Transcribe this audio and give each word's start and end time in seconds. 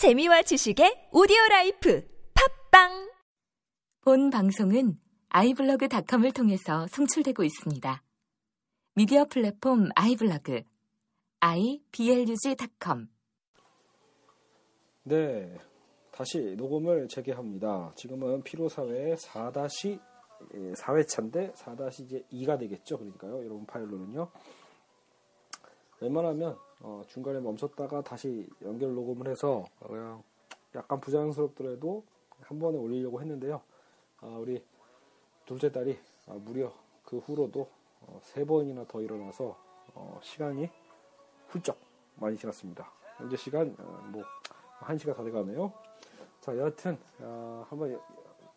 재미와 0.00 0.40
지식의 0.40 1.10
오디오 1.12 1.36
라이프 1.50 2.08
팟빵 2.70 3.12
본 4.00 4.30
방송은 4.30 4.98
아이블로그닷컴을 5.28 6.32
통해서 6.32 6.86
송출되고 6.86 7.44
있습니다. 7.44 8.02
미디어 8.94 9.26
플랫폼 9.26 9.90
아이블로그 9.94 10.62
iblog.com 11.40 13.08
네, 15.02 15.58
다시 16.12 16.54
녹음을 16.56 17.06
재개합니다. 17.08 17.92
지금은 17.94 18.42
피로사회 18.42 19.16
4-4회차인데 19.16 21.54
4-2가 21.56 22.58
되겠죠. 22.58 22.96
그러니까요. 22.96 23.44
여러분 23.44 23.66
파일로는요. 23.66 24.30
웬만하면 26.00 26.56
어, 26.80 27.02
중간에 27.08 27.40
멈췄다가 27.40 28.02
다시 28.02 28.48
연결 28.62 28.94
녹음을 28.94 29.28
해서 29.28 29.64
그냥 29.86 30.22
약간 30.74 31.00
부자연스럽더라도 31.00 32.04
한 32.42 32.58
번에 32.58 32.78
올리려고 32.78 33.20
했는데요. 33.20 33.60
아, 34.20 34.26
우리 34.26 34.62
둘째 35.46 35.70
딸이 35.70 35.98
아, 36.26 36.34
무려 36.34 36.72
그 37.04 37.18
후로도 37.18 37.68
어, 38.02 38.20
세 38.22 38.44
번이나 38.44 38.84
더 38.88 39.00
일어나서 39.02 39.56
어, 39.94 40.20
시간이 40.22 40.70
훌쩍 41.48 41.76
많이 42.16 42.36
지났습니다. 42.36 42.90
현재 43.16 43.36
시간 43.36 43.74
어, 43.78 44.08
뭐 44.10 44.24
1시가 44.80 45.14
다 45.14 45.22
돼가네요. 45.22 45.72
자, 46.40 46.56
여하튼 46.56 46.98
아, 47.20 47.66
한번 47.68 48.00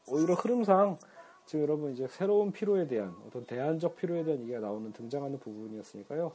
오히려 0.07 0.33
흐름상 0.33 0.97
지금 1.45 1.63
여러분 1.63 1.91
이제 1.91 2.07
새로운 2.07 2.51
피로에 2.51 2.87
대한 2.87 3.15
어떤 3.27 3.45
대안적 3.45 3.97
피로에 3.97 4.23
대한 4.23 4.41
얘기가 4.41 4.59
나오는 4.59 4.93
등장하는 4.93 5.39
부분이었으니까요. 5.39 6.31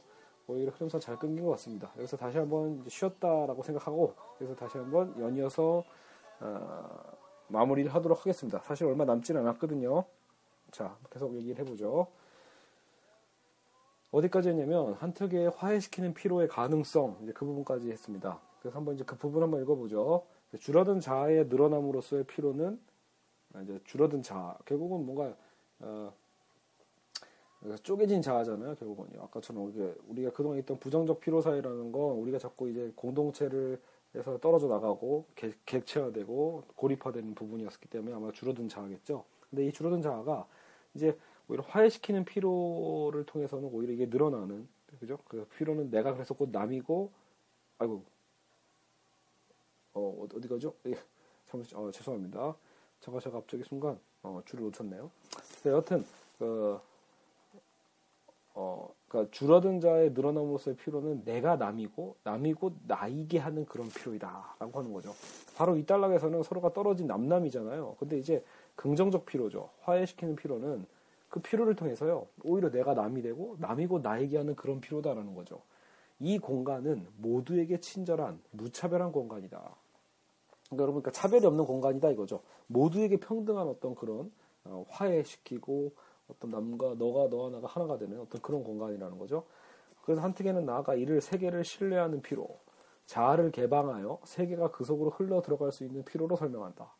오히려 0.49 0.71
흐름상 0.71 0.99
잘 0.99 1.17
끊긴 1.17 1.45
것 1.45 1.51
같습니다. 1.51 1.91
여기서 1.97 2.17
다시 2.17 2.37
한번 2.37 2.83
쉬었다라고 2.87 3.61
생각하고 3.61 4.15
그래서 4.37 4.55
다시 4.55 4.77
한번 4.77 5.13
연이어서 5.19 5.83
어, 6.39 6.89
마무리를 7.47 7.93
하도록 7.93 8.19
하겠습니다. 8.19 8.59
사실 8.63 8.87
얼마 8.87 9.05
남지는 9.05 9.41
않았거든요. 9.41 10.05
자, 10.71 10.97
계속 11.11 11.35
얘기를 11.35 11.57
해보죠. 11.59 12.07
어디까지 14.11 14.49
했냐면 14.49 14.93
한특에 14.93 15.47
화해시키는 15.55 16.15
피로의 16.15 16.47
가능성 16.47 17.19
이제 17.21 17.31
그 17.31 17.45
부분까지 17.45 17.91
했습니다. 17.91 18.39
그래서 18.59 18.77
한번 18.77 18.95
이제 18.95 19.03
그 19.03 19.15
부분 19.17 19.43
한번 19.43 19.61
읽어보죠. 19.61 20.25
줄어든 20.59 20.99
자아의 20.99 21.45
늘어남으로서의 21.47 22.23
피로는 22.23 22.79
이제 23.63 23.79
줄어든 23.83 24.23
자아 24.23 24.57
결국은 24.65 25.05
뭔가 25.05 25.35
어, 25.79 26.11
쪼개진 27.83 28.21
자아잖아요, 28.21 28.75
결국은요. 28.75 29.21
아까처럼 29.23 29.65
우리가, 29.65 29.93
우리가 30.07 30.31
그동안 30.31 30.57
있던 30.59 30.79
부정적 30.79 31.19
피로 31.19 31.41
사회라는 31.41 31.91
건 31.91 32.17
우리가 32.17 32.39
자꾸 32.39 32.69
이제 32.69 32.91
공동체를 32.95 33.81
해서 34.15 34.37
떨어져 34.39 34.67
나가고 34.67 35.25
객체화되고 35.65 36.63
고립화되는 36.75 37.35
부분이었기 37.35 37.89
때문에 37.89 38.15
아마 38.15 38.31
줄어든 38.31 38.69
자아겠죠. 38.69 39.23
근데 39.49 39.67
이 39.67 39.71
줄어든 39.71 40.01
자아가 40.01 40.47
이제 40.95 41.17
오히려 41.47 41.63
화해시키는 41.67 42.25
피로를 42.25 43.25
통해서는 43.25 43.69
오히려 43.71 43.93
이게 43.93 44.05
늘어나는 44.05 44.67
그죠? 44.99 45.19
그 45.25 45.45
피로는 45.57 45.91
내가 45.91 46.13
그래서 46.13 46.33
곧 46.33 46.49
남이고 46.51 47.11
아이고 47.77 48.03
어 49.93 50.27
어디 50.33 50.47
가죠? 50.47 50.73
예, 50.87 50.97
잠시 51.45 51.75
어, 51.75 51.91
죄송합니다. 51.91 52.55
제가 53.01 53.19
제가 53.19 53.39
갑자기 53.39 53.63
순간 53.63 53.99
어, 54.23 54.41
줄을 54.45 54.65
놓쳤네요. 54.65 55.11
네, 55.63 55.71
여튼 55.71 56.05
그 56.37 56.79
어, 58.61 58.93
그러니까 59.07 59.31
줄어든 59.31 59.79
자의 59.79 60.11
늘어남으로서의 60.11 60.75
피로는 60.75 61.23
내가 61.23 61.55
남이고 61.55 62.17
남이고 62.23 62.73
나이게 62.87 63.39
하는 63.39 63.65
그런 63.65 63.87
피로이다라고 63.87 64.79
하는 64.79 64.91
거죠. 64.91 65.13
바로 65.55 65.77
이 65.77 65.85
단락에서는 65.85 66.43
서로가 66.43 66.73
떨어진 66.73 67.07
남남이잖아요. 67.07 67.95
근데 67.97 68.17
이제 68.17 68.43
긍정적 68.75 69.25
피로죠. 69.25 69.69
화해시키는 69.83 70.35
피로는 70.35 70.85
그 71.29 71.39
피로를 71.39 71.75
통해서요. 71.75 72.27
오히려 72.43 72.69
내가 72.69 72.93
남이 72.93 73.21
되고 73.21 73.55
남이고 73.59 73.99
나이게 73.99 74.35
하는 74.35 74.55
그런 74.55 74.81
피로다라는 74.81 75.35
거죠. 75.35 75.61
이 76.19 76.37
공간은 76.37 77.07
모두에게 77.15 77.79
친절한 77.79 78.41
무차별한 78.51 79.13
공간이다. 79.13 79.57
그러니까 79.57 80.83
여러분, 80.83 81.01
그러니까 81.01 81.11
차별이 81.11 81.45
없는 81.45 81.63
공간이다 81.63 82.09
이거죠. 82.09 82.41
모두에게 82.67 83.17
평등한 83.17 83.69
어떤 83.69 83.95
그런 83.95 84.29
어, 84.65 84.85
화해시키고 84.89 85.93
어떤 86.29 86.51
남과 86.51 86.95
너가 86.95 87.27
너와 87.27 87.49
나가 87.49 87.67
하나가 87.67 87.97
되는 87.97 88.19
어떤 88.19 88.41
그런 88.41 88.63
공간이라는 88.63 89.17
거죠. 89.17 89.43
그래서 90.03 90.21
한특에는 90.21 90.65
나아가 90.65 90.95
이를 90.95 91.21
세계를 91.21 91.63
신뢰하는 91.63 92.21
피로, 92.21 92.59
자아를 93.05 93.51
개방하여 93.51 94.19
세계가 94.23 94.71
그 94.71 94.83
속으로 94.83 95.09
흘러 95.09 95.41
들어갈 95.41 95.71
수 95.71 95.83
있는 95.83 96.03
피로로 96.03 96.35
설명한다. 96.35 96.91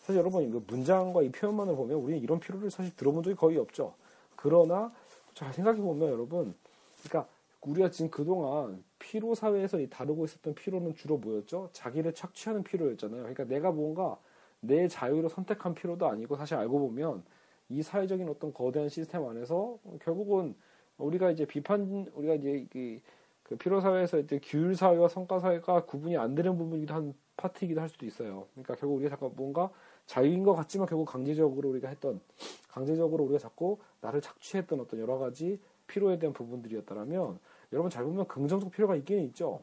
사실 0.00 0.16
여러분 0.16 0.42
이 0.42 0.46
문장과 0.46 1.22
이 1.22 1.30
표현만을 1.30 1.76
보면 1.76 1.96
우리는 1.96 2.22
이런 2.22 2.38
피로를 2.38 2.70
사실 2.70 2.94
들어본 2.94 3.22
적이 3.22 3.36
거의 3.36 3.58
없죠. 3.58 3.94
그러나 4.36 4.92
잘 5.34 5.52
생각해 5.52 5.80
보면 5.80 6.10
여러분, 6.10 6.54
그러니까 7.02 7.30
우리가 7.62 7.90
지금 7.90 8.10
그동안 8.10 8.84
피로 8.98 9.34
사회에서 9.34 9.78
다루고 9.88 10.26
있었던 10.26 10.54
피로는 10.54 10.94
주로 10.94 11.16
뭐였죠? 11.16 11.70
자기를 11.72 12.14
착취하는 12.14 12.62
피로였잖아요. 12.62 13.20
그러니까 13.20 13.44
내가 13.44 13.70
뭔가 13.70 14.18
내 14.60 14.88
자유로 14.88 15.28
선택한 15.28 15.74
피로도 15.74 16.06
아니고 16.06 16.36
사실 16.36 16.56
알고 16.56 16.78
보면 16.78 17.24
이 17.68 17.82
사회적인 17.82 18.28
어떤 18.28 18.52
거대한 18.52 18.88
시스템 18.88 19.24
안에서 19.26 19.78
결국은 20.02 20.54
우리가 20.98 21.30
이제 21.30 21.44
비판 21.44 22.06
우리가 22.14 22.34
이제 22.34 22.66
그, 22.70 23.00
그 23.42 23.56
피로 23.56 23.80
사회에서 23.80 24.18
이제 24.18 24.40
규율 24.42 24.74
사회와 24.74 25.08
성과 25.08 25.40
사회가 25.40 25.84
구분이 25.84 26.16
안 26.16 26.34
되는 26.34 26.56
부분이기도 26.56 26.94
한 26.94 27.14
파트이기도 27.36 27.80
할 27.80 27.88
수도 27.88 28.06
있어요. 28.06 28.46
그러니까 28.52 28.74
결국 28.76 28.96
우리가 28.96 29.10
잠깐 29.10 29.32
뭔가 29.34 29.70
자유인 30.06 30.44
것 30.44 30.54
같지만 30.54 30.86
결국 30.86 31.06
강제적으로 31.06 31.70
우리가 31.70 31.88
했던 31.88 32.20
강제적으로 32.68 33.24
우리가 33.24 33.38
자꾸 33.38 33.78
나를 34.00 34.20
착취했던 34.20 34.80
어떤 34.80 35.00
여러 35.00 35.18
가지 35.18 35.58
피로에 35.86 36.18
대한 36.18 36.32
부분들이었다면 36.32 37.38
여러분 37.72 37.90
잘 37.90 38.04
보면 38.04 38.26
긍정적 38.28 38.70
피로가 38.70 38.96
있긴 38.96 39.20
있죠. 39.24 39.60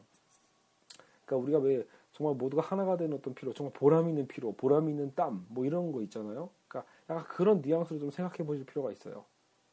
그러니까 1.25 1.43
우리가 1.43 1.59
왜 1.59 1.85
정말 2.11 2.35
모두가 2.35 2.61
하나가 2.61 2.97
되는 2.97 3.15
어떤 3.15 3.33
피로, 3.33 3.53
정말 3.53 3.73
보람 3.73 4.09
있는 4.09 4.27
피로, 4.27 4.51
보람 4.53 4.89
있는 4.89 5.13
땀, 5.15 5.45
뭐 5.49 5.65
이런 5.65 5.91
거 5.91 6.01
있잖아요. 6.01 6.49
그러니까 6.71 6.85
약간 7.09 7.23
그런 7.25 7.61
뉘앙스로 7.61 7.99
좀 7.99 8.09
생각해 8.09 8.45
보실 8.45 8.65
필요가 8.65 8.91
있어요. 8.91 9.25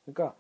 그러니까 0.05 0.37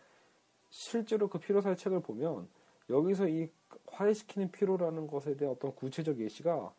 실제로 0.70 1.28
그 1.28 1.38
피로사의 1.38 1.76
책을 1.76 2.00
보면 2.00 2.48
여기서 2.91 3.28
이 3.28 3.48
화해시키는 3.86 4.50
피로라는 4.50 5.06
것에 5.06 5.36
대한 5.36 5.54
어떤 5.54 5.74
구체적 5.74 6.19
예시가 6.19 6.72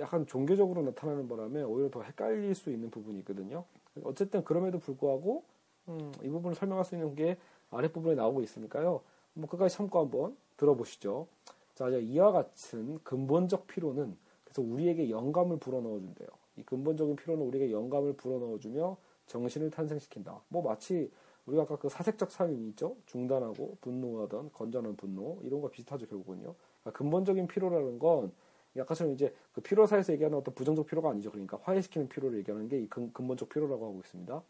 약간 0.00 0.26
종교적으로 0.26 0.82
나타나는 0.82 1.28
바람에 1.28 1.62
오히려 1.62 1.90
더 1.90 2.02
헷갈릴 2.02 2.54
수 2.54 2.70
있는 2.70 2.90
부분이 2.90 3.18
있거든요. 3.20 3.64
어쨌든 4.04 4.44
그럼에도 4.44 4.78
불구하고 4.78 5.44
음, 5.88 6.12
이 6.22 6.28
부분을 6.28 6.54
설명할 6.54 6.84
수 6.84 6.94
있는 6.94 7.14
게 7.14 7.36
아랫부분에 7.70 8.14
나오고 8.14 8.42
있으니까요. 8.42 9.02
뭐 9.34 9.48
끝까지 9.48 9.74
참고 9.74 10.00
한번 10.00 10.36
들어보시죠. 10.56 11.26
자, 11.74 11.88
이와 11.88 12.32
같은 12.32 12.98
근본적 13.02 13.66
피로는 13.66 14.16
그래서 14.44 14.62
우리에게 14.62 15.10
영감을 15.10 15.58
불어넣어 15.58 15.98
준대요. 16.00 16.28
이 16.56 16.62
근본적인 16.62 17.16
피로는 17.16 17.46
우리에게 17.46 17.72
영감을 17.72 18.14
불어넣어 18.14 18.58
주며 18.58 18.96
정신을 19.26 19.70
탄생시킨다. 19.70 20.40
뭐 20.48 20.62
마치 20.62 21.10
우리가 21.46 21.62
아까 21.62 21.76
그 21.76 21.88
사색적 21.88 22.30
삶이 22.30 22.68
있죠. 22.70 22.96
중단하고 23.06 23.76
분노하던 23.80 24.50
건전한 24.52 24.96
분노 24.96 25.38
이런 25.42 25.60
거 25.60 25.68
비슷하죠 25.70 26.06
결국은요. 26.06 26.54
그러니까 26.82 26.98
근본적인 26.98 27.46
피로라는 27.46 27.98
건 27.98 28.32
아까처럼 28.78 29.14
이제 29.14 29.34
그 29.54 29.60
피로사에서 29.62 30.12
얘기하는 30.12 30.36
어떤 30.36 30.54
부정적 30.54 30.86
피로가 30.86 31.10
아니죠. 31.10 31.30
그러니까 31.30 31.58
화해시키는 31.62 32.08
피로를 32.08 32.38
얘기하는 32.40 32.68
게 32.68 32.78
이 32.78 32.88
근본적 32.88 33.48
피로라고 33.48 33.86
하고 33.86 34.00
있습니다. 34.00 34.42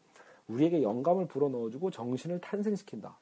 우리에게 0.48 0.82
영감을 0.82 1.26
불어넣어주고 1.28 1.90
정신을 1.90 2.40
탄생시킨다. 2.40 3.18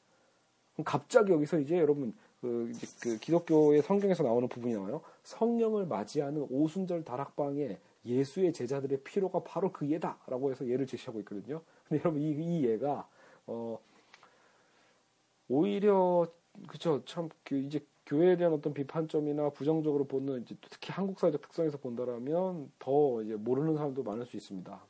그럼 0.74 0.84
갑자기 0.84 1.32
여기서 1.32 1.58
이제 1.58 1.78
여러분 1.78 2.14
그, 2.40 2.72
그 3.00 3.18
기독교의 3.18 3.82
성경에서 3.82 4.22
나오는 4.22 4.48
부분이 4.48 4.74
나와요. 4.74 5.00
성령을 5.22 5.86
맞이하는 5.86 6.46
오순절 6.50 7.04
다락방에 7.04 7.78
예수의 8.06 8.52
제자들의 8.52 9.02
피로가 9.02 9.42
바로 9.44 9.72
그 9.72 9.88
예다라고 9.88 10.50
해서 10.50 10.66
예를 10.66 10.86
제시하고 10.86 11.20
있거든요. 11.20 11.62
근데 11.88 12.02
여러분 12.02 12.20
이, 12.22 12.30
이 12.30 12.64
예가 12.64 13.08
어 13.46 13.78
오히려 15.48 16.26
그쵸 16.68 17.02
참 17.04 17.28
그 17.44 17.56
이제 17.56 17.84
교회에 18.06 18.36
대한 18.36 18.52
어떤 18.52 18.74
비판점이나 18.74 19.50
부정적으로 19.50 20.04
보는 20.04 20.42
이제 20.42 20.54
특히 20.70 20.92
한국 20.92 21.18
사회적 21.18 21.40
특성에서 21.40 21.78
본다라면 21.78 22.70
더 22.78 23.22
이제 23.22 23.34
모르는 23.34 23.76
사람도 23.76 24.02
많을 24.02 24.26
수 24.26 24.36
있습니다. 24.36 24.80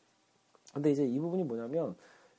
근데 0.72 0.90
이제 0.90 1.06
이 1.06 1.18
부분이 1.20 1.44
뭐냐면 1.44 1.94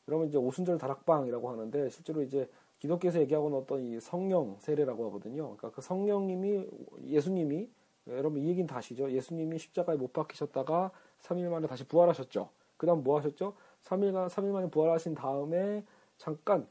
여러분 0.08 0.28
이제 0.28 0.38
오순절 0.38 0.78
다락방이라고 0.78 1.50
하는데 1.50 1.90
실제로 1.90 2.22
이제 2.22 2.50
기독교에서 2.80 3.22
얘기하고는 3.22 3.58
어떤 3.58 3.84
이 3.84 4.00
성령 4.02 4.58
세례라고 4.60 5.08
하거든요. 5.08 5.56
그러니까 5.56 5.72
그 5.72 5.82
성령님이 5.82 6.68
예수님이 7.06 7.70
여러분 8.08 8.42
이 8.42 8.50
얘기는 8.50 8.68
다 8.68 8.78
아시죠? 8.78 9.10
예수님이 9.12 9.58
십자가에 9.58 9.96
못 9.96 10.14
박히셨다가 10.14 10.92
3일 11.22 11.50
만에 11.50 11.68
다시 11.68 11.88
부활하셨죠. 11.88 12.50
그 12.78 12.86
다음 12.86 13.04
뭐 13.04 13.18
하셨죠? 13.18 13.56
3일간, 13.84 14.30
3일 14.30 14.52
만에 14.52 14.70
부활하신 14.70 15.16
다음에 15.16 15.84
잠깐, 16.18 16.68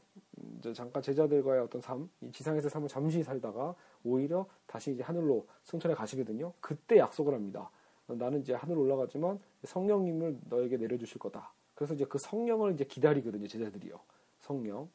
이제 0.57 0.73
잠깐 0.73 1.03
제자들과의 1.03 1.61
어떤 1.61 1.81
삶, 1.81 2.09
지상에서 2.31 2.69
삶을 2.69 2.87
잠시 2.87 3.23
살다가 3.23 3.75
오히려 4.03 4.45
다시 4.65 4.91
이제 4.91 5.03
하늘로 5.03 5.45
승천해 5.63 5.95
가시거든요. 5.95 6.53
그때 6.61 6.97
약속을 6.97 7.33
합니다. 7.33 7.69
나는 8.07 8.41
이제 8.41 8.53
하늘 8.53 8.77
올라가지만 8.77 9.39
성령님을 9.63 10.39
너에게 10.49 10.77
내려주실 10.77 11.19
거다. 11.19 11.51
그래서 11.73 11.93
이제 11.93 12.05
그 12.05 12.17
성령을 12.17 12.73
이제 12.73 12.85
기다리거든요, 12.85 13.47
제자들이요. 13.47 13.99
성령. 14.39 14.89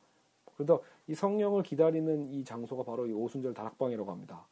그래서 0.56 0.82
이 1.06 1.14
성령을 1.14 1.62
기다리는 1.62 2.32
이 2.32 2.44
장소가 2.44 2.84
바로 2.84 3.06
이 3.06 3.12
오순절 3.12 3.54
다락방이라고 3.54 4.10
합니다. 4.10 4.46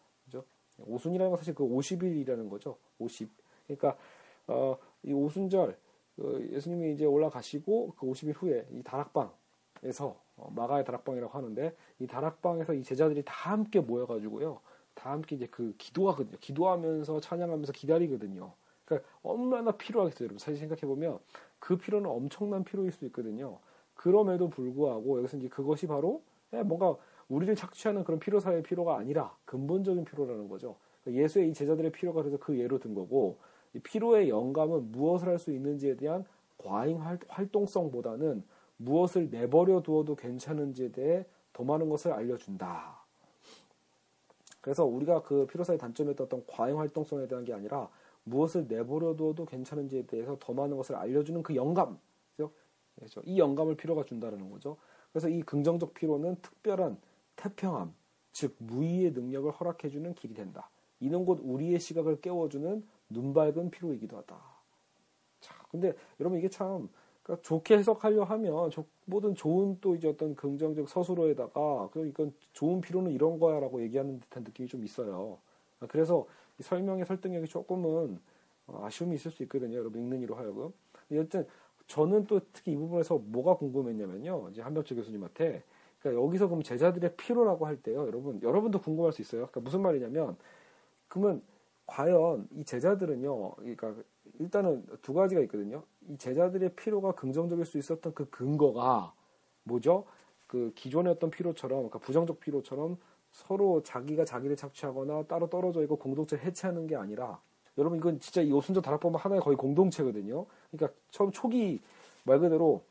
오순이라는 0.86 1.30
건 1.30 1.36
사실 1.36 1.54
그 1.54 1.64
50일이라는 1.64 2.48
거죠. 2.48 2.76
50. 2.98 3.30
그러니까 3.66 3.96
어, 4.46 4.76
이 5.02 5.12
오순절 5.12 5.76
그 6.16 6.48
예수님이 6.52 6.94
이제 6.94 7.04
올라가시고 7.04 7.94
그 7.96 8.06
50일 8.06 8.34
후에 8.36 8.66
이 8.72 8.82
다락방에서 8.82 10.20
어, 10.36 10.52
마가의 10.54 10.84
다락방이라고 10.84 11.32
하는데 11.32 11.76
이 11.98 12.06
다락방에서 12.06 12.74
이 12.74 12.82
제자들이 12.82 13.22
다 13.24 13.52
함께 13.52 13.80
모여가지고요. 13.80 14.60
다 14.94 15.12
함께 15.12 15.36
이제 15.36 15.46
그 15.46 15.74
기도하거든요. 15.78 16.36
기도하면서 16.40 17.20
찬양하면서 17.20 17.72
기다리거든요. 17.72 18.52
그러니까 18.84 19.08
얼마나 19.22 19.72
필요하겠어요, 19.72 20.24
여러분. 20.24 20.38
사실 20.38 20.56
생각해 20.58 20.80
보면 20.80 21.18
그 21.58 21.76
피로는 21.76 22.10
엄청난 22.10 22.64
피로일 22.64 22.90
수 22.90 23.04
있거든요. 23.06 23.58
그럼에도 23.94 24.48
불구하고 24.48 25.18
여기서 25.18 25.36
이제 25.36 25.48
그것이 25.48 25.86
바로 25.86 26.22
예, 26.52 26.62
뭔가 26.62 26.96
우리를 27.28 27.54
착취하는 27.56 28.04
그런 28.04 28.18
피로사의 28.20 28.62
피로가 28.62 28.96
아니라 28.96 29.36
근본적인 29.44 30.04
피로라는 30.04 30.48
거죠. 30.48 30.76
그러니까 31.02 31.22
예수의 31.22 31.50
이 31.50 31.54
제자들의 31.54 31.92
피로가 31.92 32.22
그래서 32.22 32.38
그 32.38 32.58
예로 32.58 32.78
든 32.78 32.94
거고 32.94 33.38
이 33.74 33.78
피로의 33.78 34.28
영감은 34.30 34.92
무엇을 34.92 35.28
할 35.28 35.38
수 35.38 35.52
있는지에 35.52 35.96
대한 35.96 36.24
과잉 36.56 37.00
활동성보다는 37.28 38.42
무엇을 38.78 39.28
내버려 39.30 39.82
두어도 39.82 40.16
괜찮은지에 40.16 40.92
대해 40.92 41.26
더 41.52 41.64
많은 41.64 41.88
것을 41.88 42.12
알려준다. 42.12 42.98
그래서 44.60 44.84
우리가 44.84 45.22
그 45.22 45.46
피로사의 45.46 45.78
단점이었던 45.78 46.26
어떤 46.26 46.46
과잉 46.46 46.78
활동성에 46.78 47.26
대한 47.28 47.44
게 47.44 47.52
아니라 47.52 47.88
무엇을 48.24 48.66
내버려 48.68 49.16
두어도 49.16 49.44
괜찮은지에 49.46 50.06
대해서 50.06 50.36
더 50.40 50.52
많은 50.52 50.76
것을 50.76 50.96
알려주는 50.96 51.42
그 51.42 51.54
영감. 51.54 51.98
그렇죠? 52.98 53.22
이 53.24 53.38
영감을 53.38 53.76
피로가 53.76 54.04
준다는 54.04 54.50
거죠. 54.50 54.76
그래서 55.12 55.28
이 55.28 55.40
긍정적 55.42 55.94
피로는 55.94 56.36
특별한 56.42 56.98
태평함, 57.38 57.94
즉 58.32 58.56
무의의 58.58 59.12
능력을 59.12 59.50
허락해주는 59.50 60.14
길이 60.14 60.34
된다. 60.34 60.68
이는 61.00 61.24
곧 61.24 61.40
우리의 61.42 61.78
시각을 61.78 62.20
깨워주는 62.20 62.84
눈밝은 63.10 63.70
피로이기도 63.70 64.16
하다. 64.18 64.36
자, 65.40 65.54
근데 65.70 65.94
여러분 66.18 66.38
이게 66.38 66.48
참 66.48 66.88
그러니까 67.22 67.46
좋게 67.46 67.78
해석하려 67.78 68.24
하면 68.24 68.70
모든 69.04 69.34
좋은 69.34 69.78
또 69.80 69.94
이제 69.94 70.08
어떤 70.08 70.34
긍정적 70.34 70.88
서술어에다가 70.88 71.90
그 71.92 72.06
이건 72.06 72.34
좋은 72.52 72.80
피로는 72.80 73.12
이런 73.12 73.38
거야라고 73.38 73.82
얘기하는 73.82 74.18
듯한 74.20 74.42
느낌이 74.42 74.68
좀 74.68 74.82
있어요. 74.82 75.38
그래서 75.88 76.26
설명의 76.60 77.06
설득력이 77.06 77.46
조금은 77.46 78.18
아쉬움이 78.66 79.14
있을 79.14 79.30
수 79.30 79.42
있거든요. 79.44 79.78
여러분 79.78 80.02
읽는 80.02 80.20
이로 80.22 80.34
하여금. 80.34 80.72
여튼 81.12 81.46
저는 81.86 82.26
또 82.26 82.40
특히 82.52 82.72
이 82.72 82.76
부분에서 82.76 83.18
뭐가 83.18 83.56
궁금했냐면요. 83.56 84.48
이제 84.50 84.60
한병철 84.60 84.96
교수님한테 84.96 85.62
그러니까 86.08 86.24
여기서 86.24 86.48
그럼 86.48 86.62
제자들의 86.62 87.16
피로라고 87.16 87.66
할 87.66 87.76
때요. 87.76 88.06
여러분 88.06 88.40
여러분도 88.42 88.80
궁금할 88.80 89.12
수 89.12 89.22
있어요. 89.22 89.42
그러니까 89.42 89.60
무슨 89.60 89.82
말이냐면 89.82 90.36
그러면 91.08 91.42
과연 91.86 92.48
이 92.52 92.64
제자들은요, 92.64 93.52
그러니까 93.52 93.94
일단은 94.38 94.84
두 95.02 95.14
가지가 95.14 95.40
있거든요. 95.42 95.82
이 96.08 96.18
제자들의 96.18 96.74
피로가 96.76 97.12
긍정적일 97.12 97.64
수 97.64 97.78
있었던 97.78 98.12
그 98.14 98.28
근거가 98.28 99.14
뭐죠? 99.64 100.04
그 100.46 100.72
기존의 100.74 101.12
어떤 101.12 101.30
피로처럼, 101.30 101.78
그러니까 101.78 101.98
부정적 101.98 102.40
피로처럼 102.40 102.98
서로 103.30 103.82
자기가 103.82 104.24
자기를 104.24 104.56
착취하거나 104.56 105.24
따로 105.24 105.48
떨어져 105.48 105.82
있고 105.82 105.96
공동체를 105.96 106.44
해체하는 106.44 106.86
게 106.86 106.96
아니라 106.96 107.40
여러분 107.76 107.98
이건 107.98 108.18
진짜 108.20 108.40
이 108.42 108.50
오순절 108.52 108.82
다락방은 108.82 109.18
하나의 109.18 109.40
거의 109.40 109.56
공동체거든요. 109.56 110.46
그러니까 110.70 110.98
처음 111.10 111.30
초기 111.30 111.80
말 112.24 112.38
그대로 112.38 112.82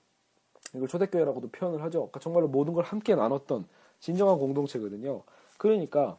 이걸 0.75 0.87
초대교회라고도 0.87 1.49
표현을 1.49 1.81
하죠. 1.83 1.99
그러니까 1.99 2.19
정말로 2.19 2.47
모든 2.47 2.73
걸 2.73 2.83
함께 2.83 3.15
나눴던 3.15 3.65
진정한 3.99 4.37
공동체거든요. 4.37 5.23
그러니까 5.57 6.17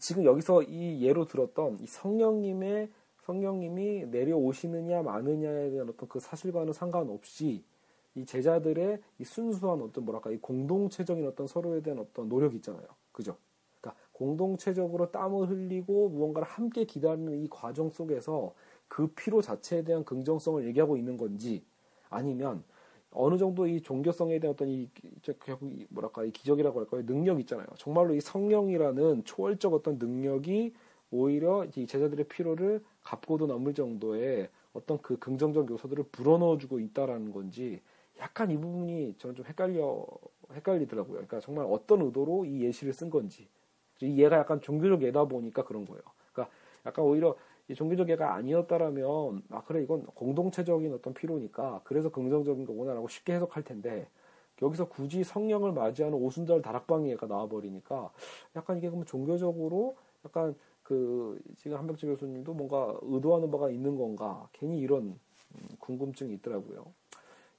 지금 0.00 0.24
여기서 0.24 0.62
이 0.62 1.02
예로 1.02 1.26
들었던 1.26 1.78
이 1.80 1.86
성령님의 1.86 2.90
성령님이 3.24 4.06
내려오시느냐 4.06 5.02
마느냐에 5.02 5.70
대한 5.70 5.88
어떤 5.88 6.08
그 6.08 6.20
사실과는 6.20 6.72
상관없이 6.72 7.64
이 8.14 8.24
제자들의 8.24 9.02
이 9.18 9.24
순수한 9.24 9.82
어떤 9.82 10.04
뭐랄까 10.04 10.30
이 10.30 10.38
공동체적인 10.38 11.26
어떤 11.26 11.46
서로에 11.46 11.82
대한 11.82 11.98
어떤 11.98 12.28
노력이 12.28 12.56
있잖아요. 12.56 12.86
그죠? 13.12 13.36
그러니까 13.80 14.00
공동체적으로 14.12 15.10
땀을 15.10 15.50
흘리고 15.50 16.08
무언가를 16.08 16.48
함께 16.48 16.84
기다리는 16.84 17.44
이 17.44 17.48
과정 17.50 17.90
속에서 17.90 18.54
그 18.88 19.08
피로 19.08 19.42
자체에 19.42 19.82
대한 19.82 20.04
긍정성을 20.04 20.66
얘기하고 20.68 20.96
있는 20.96 21.16
건지 21.16 21.64
아니면 22.08 22.64
어느 23.16 23.38
정도 23.38 23.66
이 23.66 23.80
종교성에 23.80 24.38
대한 24.38 24.52
어떤 24.54 24.68
이 24.68 24.88
뭐랄까 25.88 26.24
이 26.24 26.30
기적이라고 26.30 26.80
할까요 26.80 27.04
능력 27.06 27.40
있잖아요. 27.40 27.66
정말로 27.76 28.14
이 28.14 28.20
성령이라는 28.20 29.24
초월적 29.24 29.72
어떤 29.72 29.98
능력이 29.98 30.74
오히려 31.10 31.64
이 31.76 31.86
제자들의 31.86 32.26
피로를 32.28 32.82
갚고도 33.02 33.46
남을 33.46 33.74
정도의 33.74 34.50
어떤 34.72 34.98
그 34.98 35.18
긍정적 35.18 35.70
요소들을 35.70 36.04
불어넣어주고 36.12 36.80
있다라는 36.80 37.32
건지 37.32 37.80
약간 38.18 38.50
이 38.50 38.56
부분이 38.56 39.14
저는 39.18 39.34
좀 39.34 39.46
헷갈려 39.46 40.06
헷갈리더라고요. 40.52 41.14
그러니까 41.14 41.40
정말 41.40 41.66
어떤 41.68 42.02
의도로 42.02 42.44
이 42.44 42.62
예시를 42.62 42.92
쓴 42.92 43.08
건지 43.08 43.48
이 44.02 44.18
예가 44.20 44.36
약간 44.36 44.60
종교적 44.60 45.02
예다 45.02 45.24
보니까 45.24 45.64
그런 45.64 45.84
거예요. 45.86 46.02
그러니까 46.32 46.54
약간 46.84 47.04
오히려 47.04 47.34
종교적 47.74 48.08
예가 48.08 48.34
아니었다라면 48.34 49.42
아 49.50 49.62
그래 49.64 49.82
이건 49.82 50.06
공동체적인 50.06 50.92
어떤 50.94 51.14
피로니까 51.14 51.80
그래서 51.84 52.10
긍정적인 52.10 52.64
거구나라고 52.64 53.08
쉽게 53.08 53.34
해석할 53.34 53.64
텐데 53.64 54.08
여기서 54.62 54.88
굳이 54.88 55.24
성령을 55.24 55.72
맞이하는 55.72 56.16
오순절 56.16 56.62
다락방 56.62 57.08
예가 57.08 57.26
나와버리니까 57.26 58.10
약간 58.54 58.78
이게 58.78 58.88
그러면 58.88 59.04
종교적으로 59.06 59.96
약간 60.24 60.54
그 60.82 61.40
지금 61.56 61.76
한백지 61.78 62.06
교수님도 62.06 62.54
뭔가 62.54 62.96
의도하는 63.02 63.50
바가 63.50 63.70
있는 63.70 63.96
건가 63.96 64.48
괜히 64.52 64.78
이런 64.78 65.18
음, 65.54 65.68
궁금증이 65.80 66.32
있더라고요. 66.34 66.86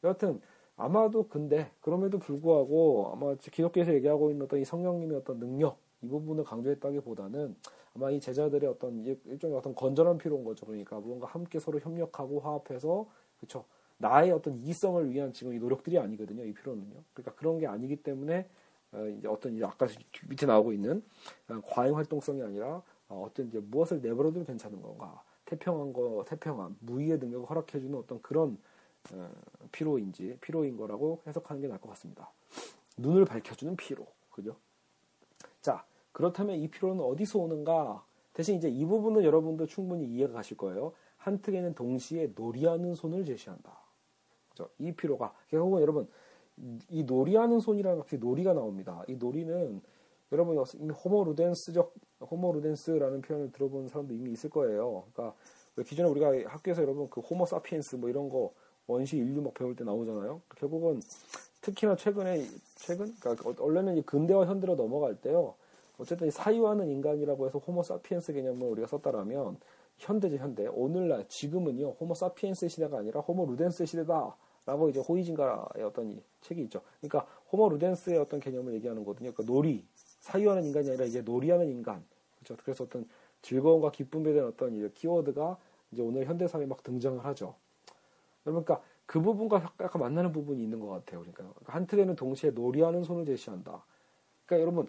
여하튼 0.03 0.41
아마도 0.77 1.27
근데 1.27 1.69
그럼에도 1.81 2.19
불구하고 2.19 3.11
아마 3.13 3.35
기독교에서 3.35 3.93
얘기하고 3.95 4.31
있는 4.31 4.45
어떤 4.45 4.59
이 4.59 4.65
성령님의 4.65 5.17
어떤 5.17 5.39
능력 5.39 5.77
이 6.01 6.07
부분을 6.07 6.43
강조했다기보다는 6.43 7.55
아마 7.95 8.11
이 8.11 8.19
제자들의 8.19 8.69
어떤 8.69 9.03
일종의 9.03 9.57
어떤 9.57 9.73
건전한 9.73 10.17
필요인 10.17 10.43
거죠. 10.43 10.65
그러니까 10.65 10.99
무언가 10.99 11.27
함께 11.27 11.59
서로 11.59 11.79
협력하고 11.79 12.39
화합해서 12.39 13.07
그렇죠. 13.37 13.65
나의 13.97 14.31
어떤 14.31 14.57
이성을 14.59 15.09
위한 15.11 15.33
지금 15.33 15.53
이 15.53 15.59
노력들이 15.59 15.97
아니거든요. 15.97 16.43
이 16.45 16.53
필요는요. 16.53 17.03
그러니까 17.13 17.33
그런 17.35 17.57
게 17.57 17.65
아니기 17.65 17.95
때문에 17.97 18.47
어, 18.91 19.05
이제 19.07 19.27
어떤 19.27 19.55
이제 19.55 19.65
아까 19.65 19.87
밑에 20.29 20.45
나오고 20.45 20.71
있는 20.73 21.03
어, 21.49 21.59
과잉 21.65 21.95
활동성이 21.95 22.43
아니라 22.43 22.81
어, 23.09 23.25
어떤 23.25 23.47
이제 23.47 23.59
무엇을 23.59 24.01
내버려도 24.01 24.45
괜찮은 24.45 24.81
건가 24.81 25.23
태평한 25.45 25.93
거 25.93 26.23
태평한 26.27 26.77
무의의 26.81 27.17
능력을 27.17 27.49
허락해주는 27.49 27.97
어떤 27.97 28.21
그런 28.21 28.57
피로인지 29.71 30.37
피로인 30.41 30.75
거라고 30.75 31.21
해석하는 31.25 31.61
게 31.61 31.67
나을 31.69 31.79
것 31.79 31.87
같습니다. 31.89 32.29
눈을 32.97 33.23
밝혀주는 33.23 33.77
피로, 33.77 34.05
그죠? 34.29 34.57
자, 35.61 35.85
그렇다면 36.17 36.55
이 36.55 36.67
피로는 36.67 37.03
어디서 37.03 37.37
오는가? 37.37 38.03
대신 38.33 38.55
이제 38.55 38.67
이 38.67 38.83
부분은 38.87 39.23
여러분도 39.23 39.67
충분히 39.67 40.03
이해가 40.05 40.33
가실 40.33 40.57
거예요. 40.57 40.93
한특에는 41.17 41.75
동시에 41.75 42.31
놀이하는 42.35 42.95
손을 42.95 43.23
제시한다. 43.23 43.77
이 44.79 44.91
피로가 44.93 45.31
결국은 45.49 45.79
여러분 45.83 46.07
이 46.89 47.03
놀이하는 47.03 47.59
손이라는 47.59 48.01
게 48.05 48.17
놀이가 48.17 48.53
나옵니다. 48.53 49.03
이 49.07 49.13
놀이는 49.13 49.79
여러분 50.31 50.57
이미 50.79 50.89
호모 50.91 51.23
루덴스적 51.25 51.93
호모 52.21 52.51
루덴스라는 52.53 53.21
표현을 53.21 53.51
들어본 53.51 53.87
사람도 53.87 54.15
이미 54.15 54.31
있을 54.31 54.49
거예요. 54.49 55.03
그러니까 55.13 55.37
기존에 55.85 56.09
우리가 56.09 56.31
학교에서 56.49 56.81
여러분 56.81 57.07
그 57.11 57.21
호모 57.21 57.45
사피엔스 57.45 57.97
뭐 57.97 58.09
이런 58.09 58.27
거 58.27 58.51
원시 58.87 59.17
인류 59.17 59.39
막 59.43 59.53
배울 59.53 59.75
때 59.75 59.83
나오잖아요. 59.83 60.41
결국은 60.55 60.99
특히나 61.61 61.95
최근에 61.95 62.43
최근 62.73 63.13
그러니까 63.19 63.53
원래는 63.59 64.01
근대와 64.01 64.47
현대로 64.47 64.75
넘어갈 64.75 65.13
때요. 65.13 65.53
어쨌든 65.97 66.29
사유하는 66.29 66.89
인간이라고 66.89 67.47
해서 67.47 67.59
호모 67.59 67.83
사피엔스 67.83 68.33
개념을 68.33 68.67
우리가 68.67 68.87
썼다라면 68.87 69.57
현대죠 69.97 70.37
현대 70.37 70.67
오늘날 70.67 71.27
지금은요 71.27 71.91
호모 71.99 72.13
사피엔스 72.13 72.67
시대가 72.69 72.99
아니라 72.99 73.21
호모 73.21 73.45
루덴스 73.47 73.85
시대다라고 73.85 74.89
이제 74.89 74.99
호이징가의 74.99 75.83
어떤 75.83 76.11
이 76.11 76.21
책이 76.41 76.61
있죠. 76.63 76.81
그러니까 77.01 77.27
호모 77.51 77.69
루덴스의 77.69 78.19
어떤 78.19 78.39
개념을 78.39 78.73
얘기하는 78.75 79.03
거거든요. 79.03 79.31
그러니까 79.33 79.51
놀이 79.51 79.85
사유하는 80.19 80.65
인간이 80.65 80.89
아니라 80.89 81.05
이제 81.05 81.21
놀이하는 81.21 81.69
인간 81.69 82.03
그렇죠. 82.35 82.61
그래서 82.63 82.83
어떤 82.83 83.07
즐거움과 83.41 83.91
기쁨에 83.91 84.33
대한 84.33 84.49
어떤 84.49 84.75
이제 84.75 84.91
키워드가 84.93 85.57
이제 85.91 86.01
오늘 86.01 86.25
현대 86.25 86.47
사회에 86.47 86.67
막 86.67 86.83
등장을 86.83 87.23
하죠. 87.25 87.55
그러니까 88.43 88.81
그 89.05 89.21
부분과 89.21 89.73
약간 89.79 90.01
만나는 90.01 90.31
부분이 90.31 90.61
있는 90.61 90.79
것 90.79 90.87
같아요. 90.89 91.21
그러니까 91.21 91.45
한 91.65 91.87
틀에는 91.87 92.15
동시에 92.15 92.51
놀이하는 92.51 93.03
손을 93.03 93.25
제시한다. 93.25 93.83
그러니까 94.45 94.61
여러분 94.61 94.87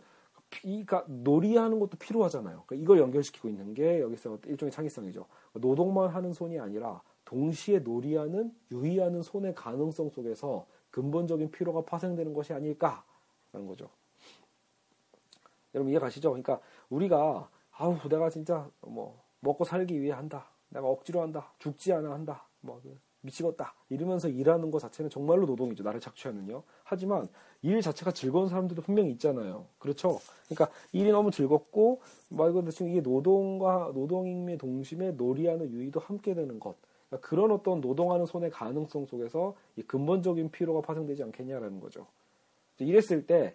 이, 0.64 0.84
그러니까 0.84 1.04
놀이하는 1.08 1.78
것도 1.78 1.98
필요하잖아요. 1.98 2.64
그러니까 2.66 2.82
이걸 2.82 2.98
연결시키고 2.98 3.48
있는 3.48 3.74
게 3.74 4.00
여기서 4.00 4.38
일종의 4.46 4.72
창의성이죠. 4.72 5.26
노동만 5.54 6.08
하는 6.08 6.32
손이 6.32 6.58
아니라 6.58 7.02
동시에 7.24 7.80
놀이하는, 7.80 8.54
유의하는 8.70 9.22
손의 9.22 9.54
가능성 9.54 10.10
속에서 10.10 10.66
근본적인 10.90 11.50
필요가 11.50 11.82
파생되는 11.82 12.32
것이 12.32 12.52
아닐까라는 12.54 13.66
거죠. 13.66 13.90
여러분 15.74 15.90
이해 15.90 16.00
가시죠? 16.00 16.30
그러니까 16.30 16.60
우리가 16.88 17.50
아우 17.72 17.96
내가 18.08 18.30
진짜 18.30 18.68
뭐 18.80 19.22
먹고 19.40 19.64
살기 19.64 20.00
위해 20.00 20.12
한다. 20.12 20.46
내가 20.70 20.86
억지로 20.86 21.20
한다. 21.20 21.52
죽지 21.58 21.92
않아 21.92 22.10
한다. 22.10 22.46
뭐 22.60 22.80
미치겠다. 23.20 23.74
이러면서 23.88 24.28
일하는 24.28 24.70
것 24.70 24.78
자체는 24.78 25.10
정말로 25.10 25.46
노동이죠. 25.46 25.82
나를 25.82 26.00
착취하는요. 26.00 26.62
하지만 26.84 27.28
일 27.62 27.80
자체가 27.80 28.12
즐거운 28.12 28.48
사람들도 28.48 28.82
분명히 28.82 29.10
있잖아요. 29.12 29.66
그렇죠? 29.78 30.20
그러니까 30.48 30.70
일이 30.92 31.10
너무 31.10 31.30
즐겁고 31.30 32.00
말 32.28 32.52
그대로 32.52 32.70
지금 32.70 32.90
이게 32.90 33.00
노동과 33.00 33.92
노동임의 33.94 34.58
동심에 34.58 35.12
놀이하는 35.12 35.70
유의도 35.70 36.00
함께 36.00 36.34
되는 36.34 36.60
것. 36.60 36.76
그러니까 37.08 37.28
그런 37.28 37.50
어떤 37.50 37.80
노동하는 37.80 38.26
손의 38.26 38.50
가능성 38.50 39.06
속에서 39.06 39.54
이 39.76 39.82
근본적인 39.82 40.50
피로가 40.50 40.82
파생되지 40.82 41.22
않겠냐라는 41.24 41.80
거죠. 41.80 42.06
이랬을 42.78 43.26
때 43.26 43.54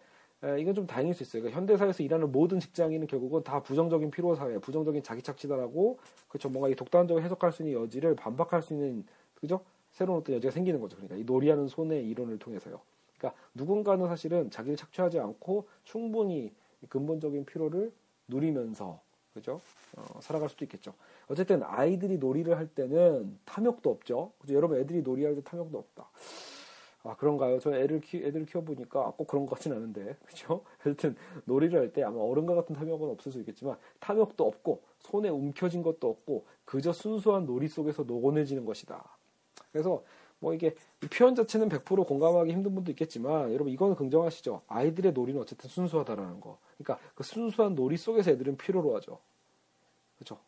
이건 0.59 0.75
좀 0.75 0.85
다행일 0.85 1.13
수 1.13 1.23
있어요. 1.23 1.41
그러니까 1.41 1.57
현대사회에서 1.57 2.03
일하는 2.03 2.29
모든 2.29 2.59
직장인은 2.59 3.07
결국은 3.07 3.43
다 3.43 3.63
부정적인 3.63 4.11
피로 4.11 4.35
사회, 4.35 4.57
부정적인 4.57 5.01
자기 5.01 5.21
착취다라고 5.21 5.99
그렇죠. 6.27 6.49
뭔가 6.49 6.67
이 6.67 6.75
독단적으로 6.75 7.23
해석할 7.23 7.53
수 7.53 7.63
있는 7.63 7.81
여지를 7.81 8.15
반박할 8.15 8.61
수 8.61 8.73
있는 8.73 9.05
그죠? 9.43 9.59
새로운 9.91 10.19
어떤 10.19 10.37
여지가 10.37 10.51
생기는 10.51 10.79
거죠. 10.79 10.95
그러니까 10.95 11.17
이 11.17 11.25
놀이하는 11.25 11.67
손의 11.67 12.07
이론을 12.07 12.39
통해서요. 12.39 12.79
그러니까 13.17 13.37
누군가는 13.53 14.07
사실은 14.07 14.49
자기를 14.49 14.77
착취하지 14.77 15.19
않고 15.19 15.67
충분히 15.83 16.53
근본적인 16.87 17.43
피로를 17.43 17.91
누리면서 18.29 19.01
그죠? 19.33 19.59
어, 19.97 20.21
살아갈 20.21 20.47
수도 20.47 20.63
있겠죠. 20.63 20.93
어쨌든 21.27 21.61
아이들이 21.63 22.17
놀이를 22.19 22.57
할 22.57 22.67
때는 22.67 23.37
탐욕도 23.43 23.89
없죠. 23.89 24.31
그죠? 24.39 24.53
여러분 24.53 24.79
애들이 24.79 25.01
놀이할 25.01 25.35
때 25.35 25.41
탐욕도 25.43 25.77
없다. 25.77 26.07
아 27.03 27.17
그런가요? 27.17 27.59
저 27.59 27.75
애를 27.75 27.99
키 27.99 28.23
애들 28.23 28.45
키워보니까 28.45 29.11
꼭 29.17 29.27
그런 29.27 29.45
것 29.45 29.55
같진 29.55 29.73
않은데 29.73 30.15
그죠? 30.25 30.63
하여튼 30.77 31.17
놀이를 31.43 31.77
할 31.81 31.91
때 31.91 32.01
아마 32.01 32.17
어른과 32.21 32.55
같은 32.55 32.73
탐욕은 32.73 33.09
없을 33.09 33.29
수 33.33 33.39
있겠지만 33.39 33.75
탐욕도 33.99 34.47
없고 34.47 34.81
손에 34.99 35.27
움켜진 35.27 35.83
것도 35.83 36.09
없고 36.09 36.45
그저 36.63 36.93
순수한 36.93 37.45
놀이 37.45 37.67
속에서 37.67 38.03
녹아내지는 38.03 38.63
것이다. 38.63 39.03
그래서 39.73 40.03
뭐 40.39 40.53
이게 40.53 40.75
표현 41.11 41.35
자체는 41.35 41.67
100% 41.67 42.05
공감하기 42.07 42.51
힘든 42.51 42.75
분도 42.75 42.91
있겠지만 42.91 43.53
여러분 43.53 43.69
이거는 43.73 43.95
긍정하시죠. 43.95 44.61
아이들의 44.67 45.13
놀이는 45.13 45.41
어쨌든 45.41 45.69
순수하다라는 45.69 46.39
거. 46.39 46.59
그러니까 46.77 47.05
그 47.15 47.23
순수한 47.23 47.75
놀이 47.75 47.97
속에서 47.97 48.31
애들은 48.31 48.57
필요로 48.57 48.95
하죠. 48.97 49.19
그렇죠? 50.15 50.39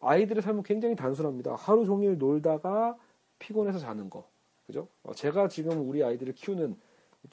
아이들의 0.00 0.42
삶은 0.42 0.64
굉장히 0.64 0.96
단순합니다. 0.96 1.54
하루 1.54 1.86
종일 1.86 2.18
놀다가 2.18 2.96
피곤해서 3.38 3.78
자는 3.78 4.10
거. 4.10 4.28
그죠? 4.66 4.88
어, 5.02 5.14
제가 5.14 5.48
지금 5.48 5.88
우리 5.88 6.02
아이들을 6.02 6.34
키우는 6.34 6.76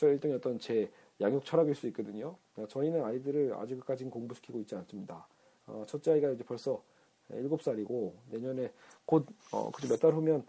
일종의 0.01 0.37
어떤 0.37 0.59
제 0.59 0.91
양육 1.21 1.45
철학일 1.45 1.75
수 1.75 1.87
있거든요. 1.87 2.35
그러니까 2.53 2.71
저희는 2.73 3.03
아이들을 3.03 3.53
아직까지는 3.55 4.11
공부시키고 4.11 4.59
있지 4.59 4.75
않습니다. 4.75 5.27
어, 5.65 5.83
첫째 5.87 6.11
아이가 6.11 6.29
이제 6.29 6.43
벌써 6.43 6.81
7살이고 7.31 8.13
내년에 8.31 8.71
곧 9.05 9.25
어, 9.51 9.71
그죠 9.71 9.87
몇달 9.87 10.13
후면 10.13 10.45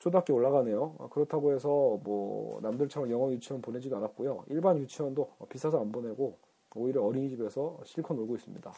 초등학교 0.00 0.34
올라가네요. 0.34 0.96
어, 0.98 1.08
그렇다고 1.10 1.52
해서 1.52 1.68
뭐 2.02 2.58
남들처럼 2.62 3.10
영어 3.10 3.30
유치원 3.30 3.60
보내지도 3.60 3.96
않았고요. 3.98 4.44
일반 4.48 4.78
유치원도 4.78 5.30
비싸서 5.50 5.80
안 5.80 5.92
보내고 5.92 6.38
오히려 6.74 7.04
어린이집에서 7.04 7.80
실컷 7.84 8.14
놀고 8.14 8.34
있습니다. 8.36 8.72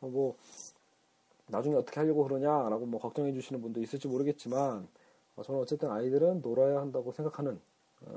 어, 0.00 0.06
뭐 0.08 0.36
나중에 1.46 1.76
어떻게 1.76 2.00
하려고 2.00 2.24
그러냐라고 2.24 2.84
뭐 2.84 3.00
걱정해 3.00 3.32
주시는 3.32 3.62
분도 3.62 3.80
있을지 3.80 4.08
모르겠지만 4.08 4.88
어, 5.36 5.42
저는 5.42 5.60
어쨌든 5.60 5.90
아이들은 5.90 6.42
놀아야 6.42 6.80
한다고 6.80 7.12
생각하는 7.12 7.60
어, 8.04 8.12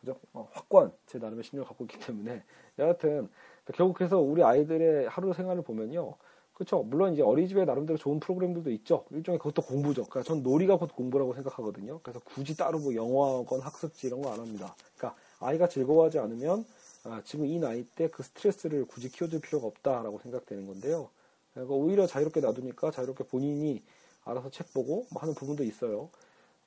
그죠? 0.00 0.18
어, 0.32 0.48
확고한 0.52 0.92
제 1.04 1.18
나름의 1.18 1.44
신념을 1.44 1.68
갖고 1.68 1.84
있기 1.84 1.98
때문에 1.98 2.42
여하튼 2.78 3.28
결국 3.74 3.94
그래서 3.94 4.18
우리 4.18 4.42
아이들의 4.42 5.10
하루 5.10 5.34
생활을 5.34 5.62
보면요. 5.62 6.14
그렇죠. 6.56 6.82
물론 6.82 7.12
이제 7.12 7.20
어린이집에 7.22 7.66
나름대로 7.66 7.98
좋은 7.98 8.18
프로그램들도 8.18 8.70
있죠. 8.72 9.04
일종의 9.10 9.38
그것도 9.38 9.60
공부죠. 9.60 10.04
그러니까 10.06 10.22
전 10.22 10.42
놀이가 10.42 10.78
곧 10.78 10.90
공부라고 10.96 11.34
생각하거든요. 11.34 12.00
그래서 12.02 12.18
굳이 12.24 12.56
따로 12.56 12.78
뭐 12.78 12.94
영어건 12.94 13.60
학습지 13.60 14.06
이런 14.06 14.22
거 14.22 14.30
안 14.32 14.40
합니다. 14.40 14.74
그러니까 14.96 15.20
아이가 15.38 15.68
즐거워하지 15.68 16.18
않으면 16.18 16.64
아, 17.04 17.20
지금 17.24 17.44
이 17.46 17.58
나이 17.58 17.84
때 17.84 18.08
그 18.08 18.22
스트레스를 18.22 18.86
굳이 18.86 19.10
키워줄 19.10 19.42
필요가 19.42 19.66
없다라고 19.66 20.18
생각되는 20.20 20.66
건데요. 20.66 21.10
그러니까 21.52 21.74
오히려 21.74 22.06
자유롭게 22.06 22.40
놔두니까 22.40 22.90
자유롭게 22.90 23.24
본인이 23.24 23.82
알아서 24.24 24.50
책 24.50 24.72
보고 24.72 25.06
뭐 25.10 25.20
하는 25.20 25.34
부분도 25.34 25.62
있어요. 25.62 26.08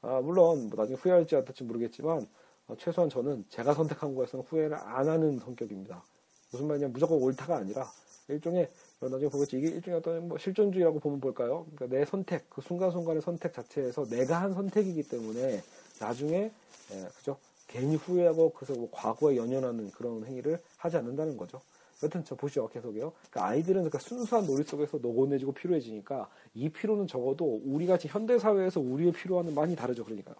아, 0.03 0.21
물론 0.21 0.69
뭐 0.69 0.77
나중에 0.77 0.97
후회할지 0.97 1.35
어떨지 1.35 1.63
모르겠지만 1.63 2.27
어, 2.67 2.75
최소한 2.77 3.09
저는 3.09 3.45
제가 3.49 3.73
선택한 3.73 4.13
거에서는 4.13 4.45
후회를 4.47 4.75
안 4.75 5.09
하는 5.09 5.39
성격입니다. 5.39 6.03
무슨 6.51 6.67
말이냐 6.67 6.89
무조건 6.89 7.17
옳다가 7.23 7.57
아니라 7.57 7.91
일종의 8.27 8.69
나중에 9.07 9.29
보겠지 9.29 9.57
이게 9.57 9.67
일종의 9.69 9.99
어떤 9.99 10.27
뭐 10.27 10.37
실존주의라고 10.37 10.99
보면 10.99 11.21
볼까요? 11.21 11.65
그러니까 11.73 11.97
내 11.97 12.05
선택 12.05 12.49
그 12.49 12.61
순간순간의 12.61 13.21
선택 13.21 13.53
자체에서 13.53 14.05
내가 14.05 14.41
한 14.41 14.53
선택이기 14.53 15.03
때문에 15.03 15.61
나중에 15.99 16.51
예, 16.91 17.07
그죠? 17.17 17.37
괜히 17.67 17.95
후회하고 17.95 18.51
그래서 18.51 18.73
뭐 18.73 18.89
과거에 18.91 19.37
연연하는 19.37 19.91
그런 19.91 20.25
행위를 20.25 20.59
하지 20.77 20.97
않는다는 20.97 21.37
거죠. 21.37 21.61
여튼 22.01 22.23
저 22.23 22.35
보시죠 22.35 22.67
계속요. 22.67 23.13
그러니까 23.29 23.45
아이들은 23.45 23.81
그러니까 23.81 23.99
순수한 23.99 24.45
놀이 24.45 24.63
속에서 24.63 24.97
녹아내지고 24.97 25.53
피로해지니까 25.53 26.29
이 26.55 26.69
피로는 26.69 27.07
적어도 27.07 27.61
우리 27.63 27.87
같이 27.87 28.07
현대 28.07 28.39
사회에서 28.39 28.79
우리의 28.79 29.11
피로와는 29.11 29.53
많이 29.53 29.75
다르죠. 29.75 30.03
그러니까요. 30.03 30.35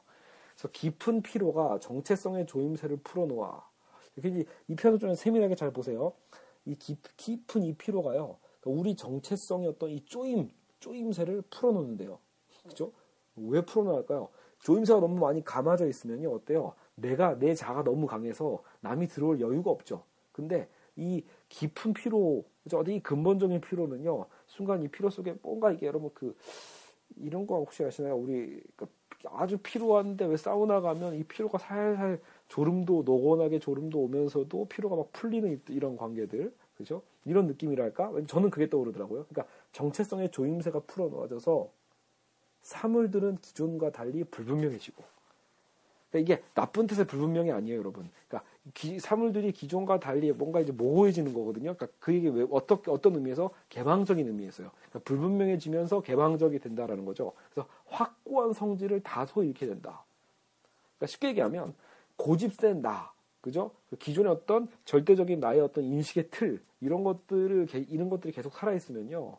그래서 0.56 0.70
깊은 0.72 1.22
피로가 1.22 1.80
정체성의 1.80 2.48
조임새를 2.48 2.98
풀어놓아. 3.04 3.64
이렇게 4.16 4.46
이 4.68 4.76
편을 4.76 5.00
좀 5.00 5.14
세밀하게 5.14 5.56
잘 5.56 5.72
보세요. 5.72 6.14
이 6.66 6.76
깊, 6.76 7.00
깊은 7.16 7.64
이 7.64 7.74
피로가요. 7.74 8.38
그러니까 8.60 8.82
우리 8.82 8.96
정체성의 8.96 9.68
어떤 9.68 9.90
이 9.90 10.04
쪼임, 10.06 10.50
쪼임새를 10.80 11.44
풀어놓는데요. 11.50 12.20
그죠? 12.64 12.92
왜 13.36 13.62
풀어놓을까요? 13.62 14.30
조임새가 14.60 15.00
너무 15.00 15.18
많이 15.20 15.44
감아져 15.44 15.88
있으면요. 15.88 16.34
어때요? 16.34 16.74
내가, 16.96 17.40
내 17.40 17.56
자가 17.56 17.84
너무 17.84 18.08
강해서 18.08 18.62
남이 18.82 19.08
들어올 19.08 19.40
여유가 19.40 19.72
없죠. 19.72 20.04
근데 20.32 20.68
이 20.96 21.24
깊은 21.48 21.94
피로, 21.94 22.44
그죠? 22.64 22.84
이 22.88 23.00
근본적인 23.00 23.62
피로는요. 23.62 24.26
순간 24.48 24.84
이 24.84 24.88
피로 24.90 25.10
속에 25.10 25.36
뭔가 25.42 25.72
이게 25.72 25.86
여러분 25.86 26.10
그, 26.14 26.36
이런 27.16 27.48
거 27.48 27.56
혹시 27.56 27.84
아시나요? 27.84 28.16
우리 28.16 28.62
그 28.76 28.88
아주 29.26 29.58
피로한데 29.58 30.26
왜 30.26 30.38
사우나 30.38 30.82
가면 30.82 31.16
이 31.16 31.24
피로가 31.24 31.58
살살 31.58 32.22
졸음도 32.48 33.04
노곤하게 33.06 33.60
졸음도 33.60 34.00
오면서도 34.00 34.66
피로가 34.70 34.96
막 34.96 35.12
풀리는 35.12 35.62
이런 35.70 35.98
관계들 35.98 36.54
그죠? 36.80 37.02
이런 37.26 37.46
느낌이랄까? 37.48 38.14
저는 38.26 38.50
그게 38.50 38.70
떠오르더라고요. 38.70 39.26
그러니까 39.30 39.54
정체성의 39.74 40.32
조임새가 40.32 40.80
풀어놓아져서 40.88 41.70
사물들은 42.62 43.40
기존과 43.42 43.92
달리 43.92 44.24
불분명해지고 44.24 45.04
그러니까 46.10 46.34
이게 46.34 46.44
나쁜 46.54 46.88
뜻의 46.88 47.06
불분명이 47.06 47.52
아니에요, 47.52 47.80
여러분. 47.80 48.10
그러니까 48.28 48.50
기, 48.74 48.98
사물들이 48.98 49.52
기존과 49.52 50.00
달리 50.00 50.32
뭔가 50.32 50.62
이제 50.62 50.72
모호해지는 50.72 51.34
거거든요. 51.34 51.76
그러니까 51.76 51.88
그게 52.00 52.30
왜 52.30 52.48
어떻게 52.50 52.90
어떤 52.90 53.16
의미에서 53.16 53.52
개방적인 53.68 54.26
의미에서요. 54.26 54.72
그러니까 54.72 55.00
불분명해지면서 55.00 56.02
개방적이 56.02 56.60
된다라는 56.60 57.04
거죠. 57.04 57.34
그래서 57.52 57.70
확고한 57.88 58.54
성질을 58.54 59.02
다소 59.02 59.44
잃게 59.44 59.66
된다. 59.68 60.06
그러니까 60.98 61.08
쉽게 61.08 61.28
얘기하면 61.30 61.76
고집센 62.16 62.82
나, 62.82 63.12
그죠? 63.42 63.72
그 63.90 63.98
기존의 63.98 64.32
어떤 64.32 64.68
절대적인 64.86 65.40
나의 65.40 65.62
어떤 65.62 65.84
인식의 65.84 66.30
틀 66.30 66.62
이런 66.82 67.04
것들을 67.04 67.68
이런 67.90 68.10
것들이 68.10 68.34
계속 68.34 68.54
살아 68.54 68.74
있으면요 68.74 69.38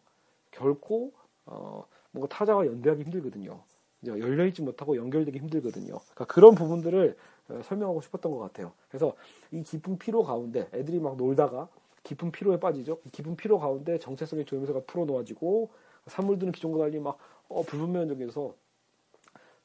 결코 0.51 1.13
어 1.47 1.85
뭔가 2.13 2.35
타자와 2.35 2.67
연대하기 2.67 3.05
힘들거든요. 3.05 3.63
열려 4.07 4.47
있지 4.47 4.63
못하고 4.63 4.97
연결되기 4.97 5.39
힘들거든요. 5.39 5.99
그러니까 5.99 6.25
그런 6.25 6.55
부분들을 6.55 7.17
어, 7.49 7.61
설명하고 7.63 8.01
싶었던 8.01 8.33
것 8.33 8.39
같아요. 8.39 8.73
그래서 8.89 9.15
이 9.51 9.63
깊은 9.63 9.99
피로 9.99 10.23
가운데 10.23 10.69
애들이 10.73 10.99
막 10.99 11.17
놀다가 11.17 11.69
깊은 12.05 12.33
피로에 12.33 12.59
빠지죠. 12.59 12.99
깊은 13.13 13.37
피로 13.37 13.59
가운데 13.59 13.99
정체성의 13.99 14.47
조임새가 14.47 14.81
풀어놓아지고 14.87 15.71
사물들은 16.07 16.53
기존과 16.53 16.79
달리 16.79 16.99
막 16.99 17.19
어, 17.49 17.63
불분명적에서 17.63 18.55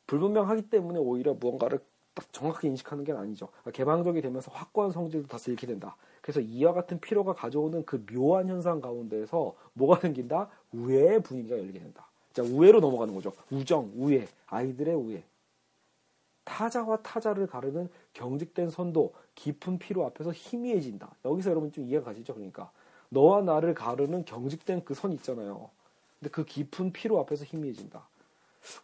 불분명하기 0.07 0.69
때문에 0.69 0.99
오히려 0.99 1.33
무언가를 1.33 1.79
딱 2.15 2.31
정확하게 2.33 2.69
인식하는 2.69 3.03
게 3.03 3.11
아니죠. 3.13 3.47
그러니까 3.49 3.71
개방적이 3.71 4.21
되면서 4.21 4.49
확고한 4.51 4.91
성질도 4.91 5.27
다시 5.27 5.51
잃게 5.51 5.67
된다. 5.67 5.95
그래서 6.21 6.39
이와 6.41 6.73
같은 6.73 6.99
피로가 6.99 7.33
가져오는 7.33 7.85
그 7.85 8.03
묘한 8.07 8.49
현상 8.49 8.81
가운데에서 8.81 9.53
뭐가 9.73 9.99
생긴다? 10.01 10.49
우애의 10.73 11.21
분위기가 11.21 11.57
열리게 11.57 11.79
된다. 11.79 12.07
자, 12.33 12.41
우애로 12.41 12.79
넘어가는 12.79 13.13
거죠. 13.13 13.33
우정, 13.51 13.91
우애, 13.95 14.27
아이들의 14.47 14.95
우애. 14.95 15.23
다 16.43 16.55
타자와 16.65 16.97
타자를 17.01 17.47
가르는 17.47 17.89
경직된 18.13 18.69
선도, 18.69 19.13
깊은 19.35 19.79
피로 19.79 20.05
앞에서 20.05 20.31
희미해진다. 20.31 21.15
여기서 21.25 21.49
여러분 21.51 21.71
좀 21.71 21.85
이해가 21.85 22.05
가시죠? 22.05 22.33
그러니까 22.35 22.71
너와 23.09 23.41
나를 23.41 23.73
가르는 23.73 24.25
경직된 24.25 24.85
그 24.85 24.93
선 24.95 25.11
있잖아요. 25.13 25.69
근데 26.19 26.29
그 26.31 26.45
깊은 26.45 26.93
피로 26.93 27.19
앞에서 27.19 27.43
희미해진다. 27.45 28.07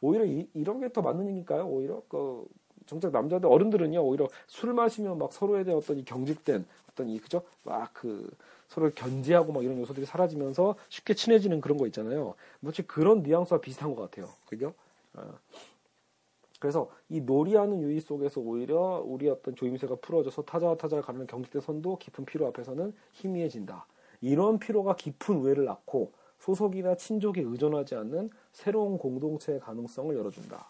오히려 0.01 0.25
이, 0.25 0.47
런 0.63 0.79
게 0.79 0.89
더 0.89 1.01
맞는 1.01 1.27
얘기일까요? 1.29 1.65
오히려 1.67 2.01
그 2.09 2.45
정작 2.91 3.13
남자들 3.13 3.47
어른들은요 3.47 4.03
오히려 4.03 4.27
술 4.47 4.73
마시면 4.73 5.17
막 5.17 5.31
서로에 5.31 5.63
대한 5.63 5.77
어떤 5.77 5.97
이 5.97 6.03
경직된 6.03 6.65
어떤 6.91 7.07
이 7.07 7.19
그죠 7.19 7.41
막 7.63 7.93
그 7.93 8.29
서로를 8.67 8.95
견제하고 8.95 9.51
막 9.51 9.63
이런 9.63 9.77
요소들이 9.79 10.05
사라지면서 10.05 10.75
쉽게 10.89 11.13
친해지는 11.13 11.59
그런 11.59 11.77
거 11.77 11.85
있잖아요. 11.87 12.35
마치 12.61 12.81
그런 12.83 13.21
뉘앙스와 13.21 13.59
비슷한 13.59 13.93
것 13.93 14.01
같아요. 14.03 14.29
그죠? 14.47 14.73
어. 15.13 15.33
그래서 16.59 16.89
이 17.09 17.19
놀이하는 17.19 17.81
유의 17.81 17.99
속에서 17.99 18.39
오히려 18.39 19.03
우리 19.05 19.27
어떤 19.29 19.55
조임새가 19.55 19.95
풀어져서 19.95 20.43
타자와 20.43 20.77
타자를 20.77 21.03
가르는 21.03 21.27
경직된 21.27 21.61
선도 21.61 21.97
깊은 21.97 22.25
피로 22.25 22.47
앞에서는 22.47 22.93
희미해진다. 23.13 23.85
이런 24.21 24.57
피로가 24.57 24.95
깊은 24.95 25.35
우애를 25.35 25.65
낳고 25.65 26.13
소속이나 26.39 26.95
친족에 26.95 27.41
의존하지 27.41 27.95
않는 27.95 28.29
새로운 28.53 28.97
공동체의 28.97 29.59
가능성을 29.59 30.15
열어준다. 30.15 30.69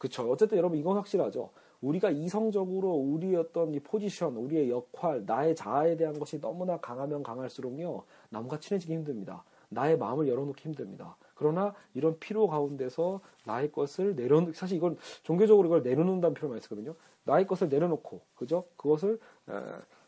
그쵸. 0.00 0.30
어쨌든 0.32 0.56
여러분 0.56 0.78
이건 0.78 0.96
확실하죠. 0.96 1.50
우리가 1.82 2.10
이성적으로 2.10 2.90
우리의 2.90 3.36
어떤 3.36 3.74
이 3.74 3.80
포지션, 3.80 4.34
우리의 4.34 4.70
역할, 4.70 5.24
나의 5.26 5.54
자아에 5.54 5.98
대한 5.98 6.18
것이 6.18 6.40
너무나 6.40 6.78
강하면 6.78 7.22
강할수록요, 7.22 8.04
남과 8.30 8.60
친해지기 8.60 8.94
힘듭니다. 8.94 9.44
나의 9.68 9.98
마음을 9.98 10.26
열어놓기 10.26 10.62
힘듭니다. 10.64 11.16
그러나 11.34 11.74
이런 11.92 12.18
피로 12.18 12.48
가운데서 12.48 13.20
나의 13.44 13.70
것을 13.72 14.16
내려놓, 14.16 14.54
사실 14.54 14.78
이건 14.78 14.96
종교적으로 15.22 15.68
이걸 15.68 15.82
내려놓는다는 15.82 16.32
표현을 16.32 16.54
많이 16.54 16.62
쓰거든요. 16.62 16.94
나의 17.24 17.46
것을 17.46 17.68
내려놓고, 17.68 18.22
그죠? 18.34 18.64
그것을, 18.78 19.20
에, 19.50 19.52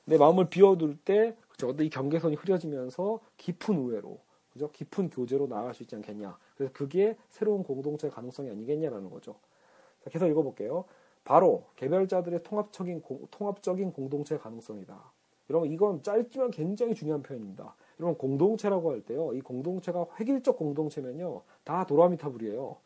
내 0.06 0.16
마음을 0.16 0.48
비워둘 0.48 0.96
때, 1.04 1.36
그죠? 1.50 1.68
어떤 1.68 1.84
이 1.84 1.90
경계선이 1.90 2.36
흐려지면서 2.36 3.20
깊은 3.36 3.76
우애로, 3.76 4.18
그죠? 4.54 4.70
깊은 4.70 5.10
교제로 5.10 5.46
나아갈 5.46 5.74
수 5.74 5.82
있지 5.82 5.94
않겠냐. 5.96 6.36
그래서 6.56 6.72
그게 6.72 7.16
새로운 7.28 7.62
공동체 7.62 8.08
가능성이 8.08 8.50
아니겠냐라는 8.50 9.10
거죠. 9.10 9.36
자, 10.02 10.10
계속 10.10 10.26
읽어볼게요. 10.26 10.84
바로 11.24 11.64
개별자들의 11.76 12.42
통합적인 12.42 13.02
공, 13.02 13.26
통합적인 13.30 13.92
공동체 13.92 14.36
가능성이다. 14.36 15.12
여러분 15.50 15.70
이건 15.70 16.02
짧지만 16.02 16.50
굉장히 16.50 16.94
중요한 16.94 17.22
표현입니다. 17.22 17.74
여러분 18.00 18.16
공동체라고 18.16 18.90
할 18.90 19.02
때요. 19.02 19.32
이 19.34 19.40
공동체가 19.40 20.06
획일적 20.18 20.56
공동체면요. 20.56 21.42
다 21.64 21.84
도라미타불이에요. 21.86 22.76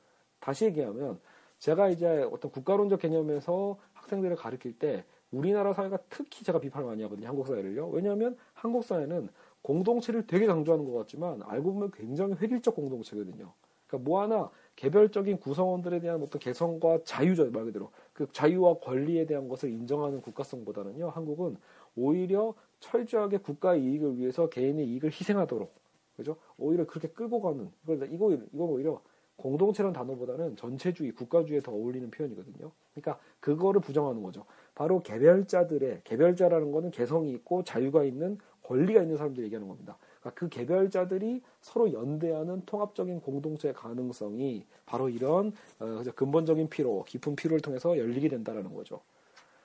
다시 0.40 0.66
얘기하면 0.66 1.20
제가 1.58 1.88
이제 1.88 2.28
어떤 2.30 2.50
국가론적 2.50 3.00
개념에서 3.00 3.78
학생들을 3.94 4.36
가르칠 4.36 4.78
때 4.78 5.04
우리나라 5.30 5.72
사회가 5.72 5.98
특히 6.08 6.44
제가 6.44 6.60
비판을 6.60 6.86
많이 6.86 7.02
하거든요. 7.04 7.28
한국 7.28 7.46
사회를요. 7.46 7.88
왜냐하면 7.88 8.36
한국 8.52 8.84
사회는 8.84 9.28
공동체를 9.62 10.26
되게 10.26 10.46
강조하는 10.46 10.84
것 10.84 10.92
같지만 10.98 11.42
알고 11.42 11.72
보면 11.72 11.90
굉장히 11.92 12.34
획일적 12.34 12.74
공동체거든요. 12.74 13.52
그러니까 13.86 14.08
뭐 14.08 14.20
하나 14.20 14.50
개별적인 14.76 15.38
구성원들에 15.38 16.00
대한 16.00 16.22
어떤 16.22 16.38
개성과 16.38 17.00
자유죠 17.04 17.50
말 17.50 17.64
그대로. 17.64 17.90
그 18.12 18.26
자유와 18.32 18.78
권리에 18.78 19.26
대한 19.26 19.48
것을 19.48 19.70
인정하는 19.70 20.20
국가성보다는요 20.20 21.08
한국은 21.10 21.56
오히려 21.96 22.54
철저하게 22.80 23.38
국가의 23.38 23.82
이익을 23.82 24.18
위해서 24.18 24.48
개인의 24.48 24.86
이익을 24.86 25.10
희생하도록 25.10 25.74
그죠? 26.16 26.36
오히려 26.58 26.86
그렇게 26.86 27.08
끌고 27.08 27.40
가는 27.40 27.70
이걸 27.84 28.12
이거 28.12 28.32
이거 28.32 28.64
오히려 28.64 29.00
공동체라는 29.36 29.92
단어보다는 29.92 30.56
전체주의 30.56 31.12
국가주의에 31.12 31.60
더 31.60 31.72
어울리는 31.72 32.10
표현이거든요. 32.10 32.70
그러니까 32.94 33.18
그거를 33.40 33.80
부정하는 33.80 34.22
거죠. 34.22 34.44
바로 34.74 35.02
개별자들의 35.02 36.02
개별자라는 36.04 36.72
거는 36.72 36.90
개성이 36.90 37.32
있고 37.32 37.64
자유가 37.64 38.04
있는 38.04 38.38
권리가 38.62 39.02
있는 39.02 39.16
사람들 39.16 39.44
얘기하는 39.44 39.68
겁니다 39.68 39.96
그러니까 40.26 40.30
그 40.34 40.48
개별자들이 40.48 41.42
서로 41.60 41.92
연대하는 41.92 42.62
통합적인 42.66 43.20
공동체의 43.20 43.74
가능성이 43.74 44.66
바로 44.84 45.08
이런 45.08 45.52
어, 45.78 46.02
근본적인 46.14 46.68
피로, 46.68 47.04
깊은 47.04 47.36
피로를 47.36 47.60
통해서 47.60 47.96
열리게 47.96 48.28
된다라는 48.28 48.74
거죠. 48.74 49.00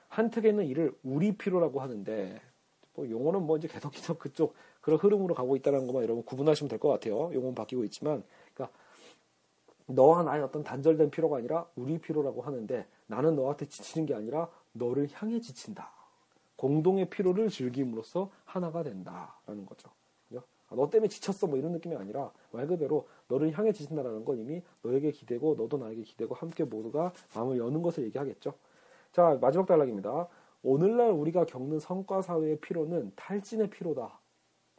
한특에는 0.08 0.66
이를 0.66 0.94
우리 1.02 1.36
피로라고 1.36 1.80
하는데 1.80 2.40
뭐 2.94 3.08
용어는 3.08 3.42
뭐 3.42 3.56
이제 3.56 3.66
계속 3.66 3.90
계속 3.90 4.18
그쪽 4.18 4.54
그런 4.80 4.98
흐름으로 4.98 5.34
가고 5.34 5.56
있다는 5.56 5.86
것만 5.86 6.02
여러분 6.04 6.24
구분하시면 6.24 6.68
될 6.68 6.78
것 6.78 6.88
같아요. 6.88 7.32
용어는 7.32 7.54
바뀌고 7.54 7.84
있지만, 7.84 8.22
그러니까 8.54 8.76
너와 9.86 10.22
나의 10.22 10.42
어떤 10.42 10.62
단절된 10.62 11.10
피로가 11.10 11.38
아니라 11.38 11.66
우리 11.76 11.98
피로라고 11.98 12.42
하는데 12.42 12.86
나는 13.06 13.34
너한테 13.36 13.66
지치는 13.66 14.06
게 14.06 14.14
아니라 14.14 14.48
너를 14.72 15.08
향해 15.14 15.40
지친다. 15.40 15.90
공동의 16.56 17.08
피로를 17.10 17.48
즐김으로써 17.48 18.30
하나가 18.44 18.82
된다라는 18.82 19.66
거죠. 19.66 19.90
아, 20.72 20.74
너 20.74 20.88
때문에 20.88 21.08
지쳤어 21.08 21.46
뭐 21.46 21.58
이런 21.58 21.72
느낌이 21.72 21.94
아니라 21.94 22.32
말 22.50 22.66
그대로 22.66 23.06
너를 23.28 23.56
향해 23.56 23.72
지친다라는 23.72 24.24
건 24.24 24.38
이미 24.38 24.62
너에게 24.82 25.12
기대고 25.12 25.54
너도 25.56 25.76
나에게 25.76 26.02
기대고 26.02 26.34
함께 26.34 26.64
모두가 26.64 27.12
마음을 27.34 27.58
여는 27.58 27.82
것을 27.82 28.04
얘기하겠죠. 28.04 28.54
자 29.12 29.38
마지막 29.40 29.66
단락입니다. 29.66 30.28
오늘날 30.62 31.10
우리가 31.10 31.44
겪는 31.44 31.78
성과 31.78 32.22
사회의 32.22 32.58
피로는 32.60 33.12
탈진의 33.16 33.70
피로다. 33.70 34.18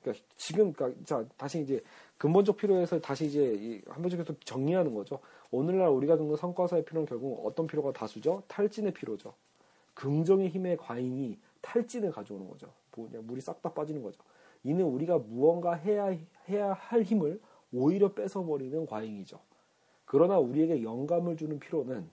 그러니까 0.01 0.25
지금 0.36 0.73
그러니까 0.73 0.99
자 1.06 1.25
다시 1.38 1.62
이제 1.62 1.82
근본적 2.17 2.58
피로에서 2.58 2.99
다시 2.99 3.25
이제 3.25 3.82
한번 3.88 4.10
계속 4.10 4.43
정리하는 4.45 4.93
거죠. 4.93 5.19
오늘날 5.51 5.89
우리가 5.89 6.17
겪는 6.17 6.36
성과 6.38 6.67
사회의 6.67 6.84
피로는 6.86 7.06
결국 7.06 7.45
어떤 7.45 7.67
피로가 7.67 7.93
다수죠? 7.93 8.43
탈진의 8.47 8.93
피로죠. 8.93 9.34
긍정의 9.93 10.49
힘의 10.49 10.77
과잉이 10.77 11.38
탈진을 11.62 12.12
가져오는 12.12 12.49
거죠. 12.49 12.67
뭐냐 12.95 13.19
물이 13.21 13.41
싹 13.41 13.62
다 13.62 13.71
빠지는 13.71 14.01
거죠. 14.01 14.19
이는 14.63 14.86
우리가 14.86 15.19
무언가 15.19 15.73
해야, 15.73 16.17
해야 16.49 16.73
할 16.73 17.04
힘을 17.04 17.39
오히려 17.71 18.13
뺏어버리는 18.13 18.86
과잉이죠. 18.86 19.39
그러나 20.06 20.38
우리에게 20.38 20.84
영감을 20.84 21.38
주는 21.38 21.60
피로는 21.60 22.08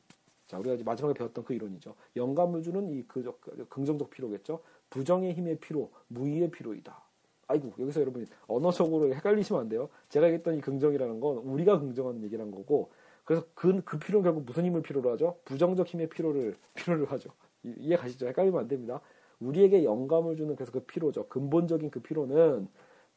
자 0.47 0.59
우리가 0.59 0.75
이제 0.75 0.85
마지막에 0.85 1.15
배웠던 1.15 1.45
그 1.45 1.55
이론이죠. 1.55 1.95
영감을 2.17 2.63
주는 2.63 2.89
이 2.91 3.05
그, 3.07 3.39
긍정적 3.69 4.11
피로겠죠. 4.11 4.61
부정의 4.89 5.35
힘의 5.35 5.59
피로, 5.61 5.93
무의의 6.09 6.51
피로이다. 6.51 7.01
아이고 7.47 7.73
여기서 7.79 8.01
여러분 8.01 8.27
언어적으로 8.47 9.13
헷갈리시면 9.15 9.63
안 9.63 9.69
돼요. 9.69 9.89
제가 10.09 10.27
얘기했던 10.27 10.57
이 10.57 10.61
긍정이라는 10.61 11.21
건 11.21 11.39
우리가 11.39 11.79
긍정하는 11.79 12.23
얘기란 12.25 12.51
거고 12.51 12.91
그래서 13.25 13.45
그, 13.55 13.81
그 13.85 13.99
피로는 13.99 14.25
결국 14.25 14.45
무슨 14.45 14.65
힘을 14.65 14.83
필요로 14.83 15.13
하죠? 15.13 15.39
부정적 15.45 15.87
힘의 15.87 16.09
피로를 16.09 16.57
필요로 16.75 17.07
하죠. 17.07 17.31
이해 17.63 17.97
가시죠? 17.97 18.27
헷갈리면 18.27 18.61
안 18.61 18.69
됩니다. 18.69 19.01
우리에게 19.41 19.85
영감을 19.85 20.37
주는 20.37 20.55
그래서 20.55 20.73
그 20.73 20.81
피로죠. 20.81 21.27
근본적인 21.29 21.91
그 21.91 22.01
피로는 22.01 22.69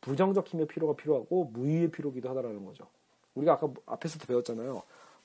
부정적 0.01 0.47
힘의 0.47 0.67
피로가 0.67 0.95
필요하고 0.95 1.45
무의의 1.53 1.91
피로기도 1.91 2.29
하다라는 2.29 2.65
거죠. 2.65 2.87
우리가 3.35 3.53
아까 3.53 3.71
앞에서도 3.85 4.25
배웠잖아요. 4.27 4.83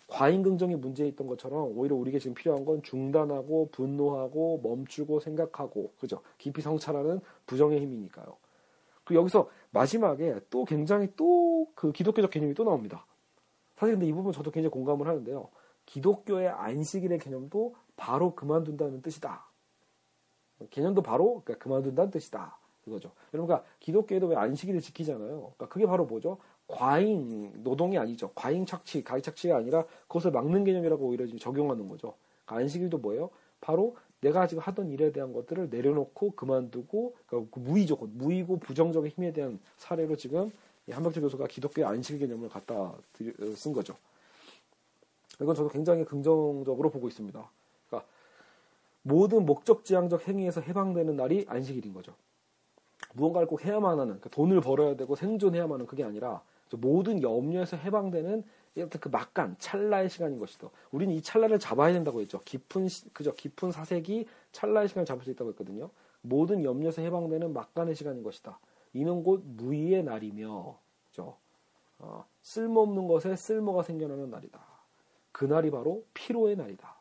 과잉 0.08 0.42
긍정이 0.42 0.76
문제에 0.76 1.06
있던 1.08 1.26
것처럼 1.26 1.76
오히려 1.76 1.94
우리에게 1.96 2.18
지금 2.18 2.34
필요한 2.34 2.64
건 2.64 2.82
중단하고 2.82 3.68
분노하고 3.72 4.61
멈추고 4.62 5.20
생각하고 5.20 5.92
그죠? 6.00 6.22
깊이 6.38 6.62
성찰하는 6.62 7.20
부정의 7.46 7.80
힘이니까요. 7.80 8.37
그 9.04 9.14
여기서 9.14 9.50
마지막에 9.70 10.40
또 10.50 10.64
굉장히 10.64 11.08
또 11.16 11.58
그 11.78 11.92
기독교적 11.92 12.32
개념이 12.32 12.54
또 12.54 12.64
나옵니다. 12.64 13.06
사실 13.76 13.94
근데 13.94 14.06
이 14.06 14.12
부분 14.12 14.32
저도 14.32 14.50
굉장히 14.50 14.72
공감을 14.72 15.06
하는데요. 15.06 15.48
기독교의 15.87 16.48
안식일의 16.48 17.20
개념도 17.20 17.76
바로 17.96 18.34
그만둔다는 18.34 19.00
뜻이다. 19.00 19.47
개념도 20.71 21.03
바로 21.03 21.42
그러니까 21.44 21.62
그만둔다는 21.62 22.11
뜻이다. 22.11 22.57
그거죠. 22.85 23.11
그러니까 23.31 23.64
기독교에도 23.81 24.27
왜 24.29 24.37
안식일을 24.37 24.81
지키잖아요. 24.81 25.29
그러니까 25.29 25.68
그게 25.68 25.87
바로 25.87 26.07
뭐죠? 26.07 26.38
과잉 26.66 27.62
노동이 27.62 27.99
아니죠. 27.99 28.31
과잉 28.35 28.66
착취, 28.66 29.03
가위 29.03 29.23
착취가 29.23 29.57
아니라 29.57 29.85
그것을 30.07 30.31
막는 30.31 30.64
개념이라고 30.64 31.07
오히려 31.07 31.27
지금 31.27 31.38
적용하는 31.38 31.88
거죠. 31.88 32.14
그러니까 32.44 32.62
안식일도 32.62 32.99
뭐예요? 32.99 33.31
바로 33.61 33.97
내가 34.21 34.47
지금 34.47 34.62
하던 34.62 34.90
일에 34.90 35.12
대한 35.12 35.33
것들을 35.33 35.68
내려놓고 35.71 36.33
그만두고 36.33 37.14
그러니까 37.27 37.51
그 37.55 37.61
무의적, 37.61 38.09
무의고 38.11 38.59
부정적인 38.59 39.11
힘에 39.11 39.33
대한 39.33 39.61
사례로 39.77 40.16
지금 40.16 40.51
한박재 40.90 41.21
교수가 41.21 41.47
기독교의 41.47 41.87
안식일 41.87 42.21
개념을 42.21 42.49
갖다 42.49 42.94
쓴 43.55 43.73
거죠. 43.73 43.94
이건 45.40 45.55
저도 45.55 45.68
굉장히 45.68 46.05
긍정적으로 46.05 46.90
보고 46.90 47.07
있습니다. 47.07 47.51
모든 49.02 49.46
목적지향적 49.46 50.28
행위에서 50.28 50.61
해방되는 50.61 51.16
날이 51.16 51.46
안식일인 51.48 51.92
거죠. 51.92 52.14
무언가를 53.14 53.46
꼭 53.46 53.64
해야만 53.64 53.92
하는, 53.92 54.06
그러니까 54.06 54.28
돈을 54.30 54.61
벌어야 54.61 54.96
되고 54.96 55.14
생존해야만 55.14 55.74
하는 55.74 55.87
그게 55.87 56.04
아니라 56.04 56.42
모든 56.76 57.22
염려에서 57.22 57.76
해방되는 57.76 58.44
이렇게 58.74 58.98
그 58.98 59.08
막간 59.08 59.56
찰나의 59.58 60.11
시간인 60.11 60.38
것이다. 60.38 60.68
우리는 60.90 61.14
이 61.14 61.22
찰나를 61.22 61.58
잡아야 61.58 61.92
된다고 61.92 62.20
했죠. 62.20 62.40
깊은 62.44 62.88
그저 63.12 63.32
깊은 63.32 63.72
사색이 63.72 64.26
찰나의 64.52 64.88
시간을 64.88 65.06
잡을 65.06 65.24
수 65.24 65.30
있다고 65.30 65.50
했거든요. 65.50 65.90
모든 66.20 66.64
염려에서 66.64 67.02
해방되는 67.02 67.52
막간의 67.52 67.94
시간인 67.94 68.22
것이다. 68.22 68.58
이는 68.92 69.22
곧 69.22 69.42
무의의 69.44 70.04
날이며, 70.04 70.78
그죠? 71.08 71.37
어, 71.98 72.24
쓸모없는 72.42 73.08
것에 73.08 73.37
쓸모가 73.37 73.82
생겨나는 73.82 74.30
날이다. 74.30 74.61
그 75.32 75.44
날이 75.44 75.70
바로 75.70 76.04
피로의 76.14 76.56
날이다. 76.56 76.94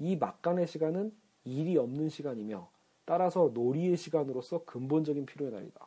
이 0.00 0.16
막간의 0.16 0.66
시간은 0.66 1.12
일이 1.44 1.76
없는 1.76 2.08
시간이며 2.08 2.68
따라서 3.04 3.50
놀이의 3.52 3.96
시간으로서 3.96 4.64
근본적인 4.64 5.26
필요의 5.26 5.52
날이다. 5.52 5.86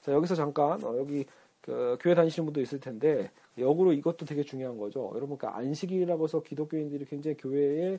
자 0.00 0.12
여기서 0.12 0.34
잠깐 0.34 0.82
어, 0.84 0.96
여기 0.98 1.24
그 1.60 1.98
교회 2.00 2.14
다니시는 2.14 2.46
분도 2.46 2.60
있을 2.60 2.80
텐데 2.80 3.30
역으로 3.58 3.92
이것도 3.92 4.26
되게 4.26 4.42
중요한 4.42 4.78
거죠. 4.78 5.12
여러분 5.14 5.36
그 5.38 5.46
안식일이라고 5.46 6.24
해서 6.24 6.42
기독교인들이 6.42 7.04
굉장히 7.06 7.36
교회에 7.36 7.98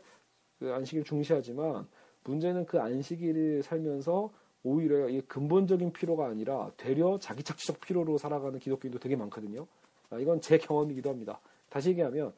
그 0.60 0.74
안식일 0.74 1.04
중시하지만 1.04 1.88
문제는 2.24 2.66
그 2.66 2.80
안식일을 2.80 3.64
살면서 3.64 4.32
오히려 4.64 5.10
이 5.10 5.22
근본적인 5.22 5.94
필요가 5.94 6.28
아니라 6.28 6.72
되려 6.78 7.18
자기 7.20 7.44
착취적 7.44 7.80
필요로 7.80 8.18
살아가는 8.18 8.60
기독교인도 8.60 9.00
되게 9.00 9.16
많거든요. 9.16 9.68
아, 10.10 10.18
이건 10.18 10.42
제 10.42 10.58
경험이기도 10.58 11.10
합니다. 11.10 11.40
다시 11.70 11.90
얘기하면 11.90 12.34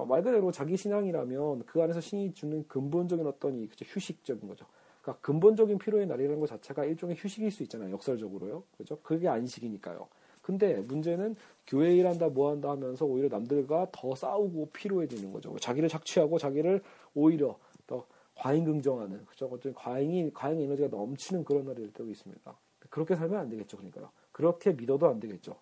어, 0.00 0.06
말 0.06 0.22
그대로 0.22 0.50
자기 0.50 0.76
신앙이라면 0.78 1.64
그 1.66 1.82
안에서 1.82 2.00
신이 2.00 2.32
주는 2.32 2.66
근본적인 2.66 3.26
어떤 3.26 3.54
이 3.58 3.68
그쵸, 3.68 3.84
휴식적인 3.86 4.48
거죠. 4.48 4.64
그러니까 5.02 5.20
근본적인 5.20 5.78
필요의 5.78 6.06
날이라는 6.06 6.40
것 6.40 6.48
자체가 6.48 6.86
일종의 6.86 7.16
휴식일 7.18 7.50
수 7.50 7.62
있잖아요. 7.64 7.90
역설적으로요. 7.92 8.62
그죠? 8.78 8.98
그게 9.02 9.28
안식이니까요. 9.28 10.08
근데 10.40 10.80
문제는 10.80 11.36
교회 11.66 11.94
일한다 11.94 12.28
뭐 12.28 12.50
한다 12.50 12.70
하면서 12.70 13.04
오히려 13.04 13.28
남들과 13.28 13.88
더 13.92 14.14
싸우고 14.14 14.70
피로해지는 14.72 15.32
거죠. 15.32 15.54
자기를 15.58 15.88
착취하고 15.90 16.38
자기를 16.38 16.82
오히려 17.14 17.58
더 17.86 18.06
과잉 18.34 18.64
긍정하는 18.64 19.26
그죠? 19.26 19.50
어떤 19.52 19.74
과잉이 19.74 20.32
과잉 20.32 20.60
에너지가 20.62 20.88
넘치는 20.88 21.44
그런 21.44 21.66
날이 21.66 21.82
될 21.82 21.92
때도 21.92 22.10
있습니다. 22.10 22.56
그렇게 22.88 23.16
살면 23.16 23.38
안 23.38 23.48
되겠죠. 23.50 23.76
그러니까요. 23.76 24.10
그렇게 24.32 24.72
믿어도 24.72 25.08
안 25.08 25.20
되겠죠. 25.20 25.56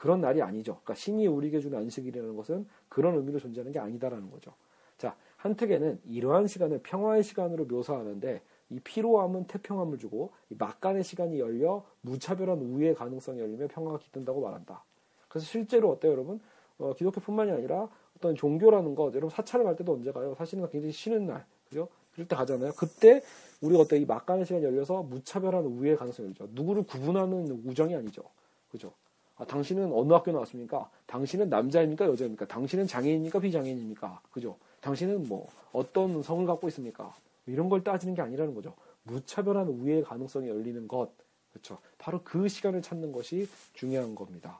그런 0.00 0.22
날이 0.22 0.40
아니죠. 0.40 0.76
그러니까 0.82 0.94
신이 0.94 1.26
우리에게 1.26 1.60
주는 1.60 1.76
안식이라는 1.76 2.34
것은 2.34 2.66
그런 2.88 3.16
의미로 3.16 3.38
존재하는 3.38 3.70
게 3.70 3.78
아니다라는 3.78 4.30
거죠. 4.30 4.54
자, 4.96 5.14
한특에는 5.36 6.00
이러한 6.06 6.46
시간을 6.46 6.80
평화의 6.82 7.22
시간으로 7.22 7.66
묘사하는데 7.66 8.40
이 8.70 8.80
피로함은 8.80 9.46
태평함을 9.46 9.98
주고 9.98 10.30
이 10.48 10.54
막간의 10.56 11.04
시간이 11.04 11.38
열려 11.38 11.84
무차별한 12.00 12.62
우위의 12.62 12.94
가능성이 12.94 13.40
열리며 13.40 13.66
평화가 13.68 13.98
깃든다고 13.98 14.40
말한다. 14.40 14.82
그래서 15.28 15.46
실제로 15.46 15.90
어때요, 15.90 16.12
여러분? 16.12 16.40
어, 16.78 16.94
기독교뿐만이 16.94 17.50
아니라 17.50 17.86
어떤 18.16 18.34
종교라는 18.34 18.94
것, 18.94 19.10
여러분 19.10 19.28
사찰을 19.28 19.66
갈 19.66 19.76
때도 19.76 19.92
언제 19.92 20.12
가요? 20.12 20.34
사실은 20.34 20.66
굉장히 20.70 20.92
쉬는 20.92 21.26
날, 21.26 21.44
그죠? 21.68 21.88
그럴 22.14 22.26
때 22.26 22.36
가잖아요. 22.36 22.72
그때 22.72 23.20
우리가 23.60 23.82
어때 23.82 23.98
이 23.98 24.06
막간의 24.06 24.46
시간이 24.46 24.64
열려서 24.64 25.02
무차별한 25.02 25.62
우위의 25.66 25.98
가능성이 25.98 26.28
열리죠. 26.28 26.48
누구를 26.52 26.84
구분하는 26.84 27.50
우정이 27.66 27.94
아니죠. 27.94 28.22
그죠? 28.70 28.94
아, 29.40 29.44
당신은 29.46 29.90
어느 29.94 30.12
학교 30.12 30.30
나왔습니까? 30.32 30.90
당신은 31.06 31.48
남자입니까? 31.48 32.04
여자입니까? 32.04 32.46
당신은 32.46 32.86
장애인입니까? 32.86 33.40
비장애인입니까? 33.40 34.20
그죠? 34.30 34.56
당신은 34.82 35.28
뭐 35.28 35.48
어떤 35.72 36.22
성을 36.22 36.44
갖고 36.46 36.68
있습니까? 36.68 37.14
이런 37.46 37.70
걸 37.70 37.82
따지는 37.82 38.14
게 38.14 38.20
아니라는 38.20 38.54
거죠. 38.54 38.74
무차별한 39.04 39.66
우애의 39.68 40.04
가능성이 40.04 40.48
열리는 40.50 40.86
것. 40.86 41.08
그렇죠. 41.52 41.78
바로 41.96 42.20
그 42.22 42.48
시간을 42.48 42.82
찾는 42.82 43.12
것이 43.12 43.48
중요한 43.72 44.14
겁니다. 44.14 44.58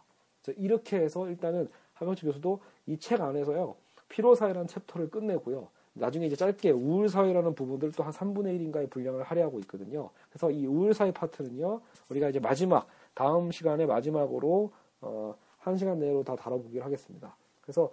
이렇게 0.56 0.96
해서 0.96 1.28
일단은 1.28 1.68
하명치 1.94 2.24
교수도 2.24 2.60
이 2.86 2.96
책 2.96 3.20
안에서요. 3.20 3.76
피로사회라는 4.08 4.66
챕터를 4.66 5.10
끝내고요. 5.10 5.68
나중에 5.92 6.26
이제 6.26 6.34
짧게 6.36 6.70
우울사회라는 6.70 7.54
부분들 7.54 7.92
또 7.92 8.02
한 8.02 8.12
3분의 8.12 8.58
1인가의 8.58 8.88
분량을 8.90 9.22
할애하고 9.24 9.58
있거든요. 9.60 10.08
그래서 10.30 10.50
이 10.50 10.66
우울사회 10.66 11.12
파트는요. 11.12 11.80
우리가 12.08 12.30
이제 12.30 12.40
마지막 12.40 12.88
다음 13.20 13.50
시간에 13.50 13.84
마지막으로 13.84 14.72
어, 15.02 15.34
한 15.58 15.76
시간 15.76 15.98
내로 15.98 16.24
다 16.24 16.36
다뤄보기로 16.36 16.82
하겠습니다. 16.82 17.36
그래서 17.60 17.90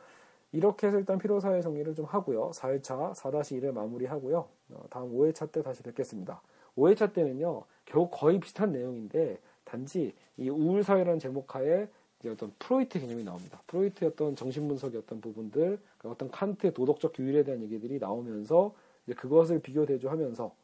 이렇게 0.54 0.88
해서 0.88 0.98
일단 1.00 1.18
피로사회 1.18 1.60
정리를 1.60 1.96
좀 1.96 2.06
하고요. 2.06 2.52
4회차 2.52 3.14
4-1을 3.14 3.74
마무리하고요. 3.74 4.48
어, 4.72 4.84
다음 4.90 5.12
5회차 5.12 5.52
때 5.52 5.62
다시 5.62 5.84
뵙겠습니다. 5.84 6.42
5회차 6.78 7.12
때는요. 7.12 7.64
결국 7.84 8.12
거의 8.12 8.40
비슷한 8.40 8.72
내용인데 8.72 9.38
단지 9.66 10.14
이 10.38 10.48
우울사회라는 10.48 11.20
제목하에 11.20 11.90
어떤 12.28 12.54
프로이트 12.58 12.98
개념이 12.98 13.26
나옵니다. 13.26 13.62
프로이트의 13.68 14.12
어떤 14.12 14.34
정신분석의 14.34 15.02
어떤 15.02 15.20
부분들, 15.20 15.78
그러니까 15.98 16.10
어떤 16.10 16.32
칸트의 16.32 16.74
도덕적 16.74 17.12
규율에 17.14 17.44
대한 17.44 17.62
얘기들이 17.64 18.00
나오면서 18.00 18.74
이제 19.06 19.14
그것을 19.14 19.60
비교 19.60 19.86
대조하면서 19.86 20.56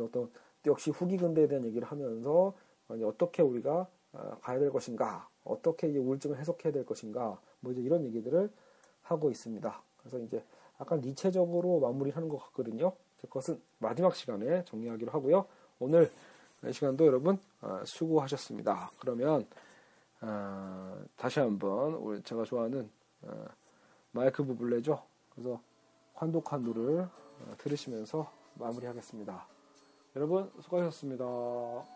어떤 0.00 0.30
역시 0.66 0.90
후기 0.90 1.16
근대에 1.16 1.46
대한 1.46 1.64
얘기를 1.64 1.86
하면서 1.86 2.52
어떻게 2.88 3.42
우리가 3.42 3.88
어, 4.12 4.38
가야 4.40 4.58
될 4.58 4.70
것인가, 4.70 5.28
어떻게 5.44 5.88
이 5.88 5.98
우울증을 5.98 6.38
해석해야 6.38 6.72
될 6.72 6.86
것인가, 6.86 7.40
뭐 7.60 7.72
이제 7.72 7.80
이런 7.80 8.04
얘기들을 8.04 8.50
하고 9.02 9.30
있습니다. 9.30 9.82
그래서 9.98 10.18
이제 10.18 10.44
약간 10.80 11.00
니체적으로 11.00 11.80
마무리하는 11.80 12.28
것 12.28 12.38
같거든요. 12.38 12.92
그것은 13.20 13.60
마지막 13.78 14.14
시간에 14.14 14.64
정리하기로 14.64 15.12
하고요. 15.12 15.46
오늘 15.78 16.10
이 16.66 16.72
시간도 16.72 17.06
여러분 17.06 17.38
어, 17.60 17.82
수고하셨습니다. 17.84 18.90
그러면 18.98 19.46
어, 20.20 20.98
다시 21.16 21.40
한번 21.40 22.22
제가 22.24 22.44
좋아하는 22.44 22.90
마이크 24.12 24.44
부블레죠. 24.44 25.02
그래서 25.30 25.60
환독한누를 26.14 27.08
들으시면서 27.58 28.30
마무리하겠습니다. 28.54 29.46
여러분 30.14 30.50
수고하셨습니다. 30.60 31.95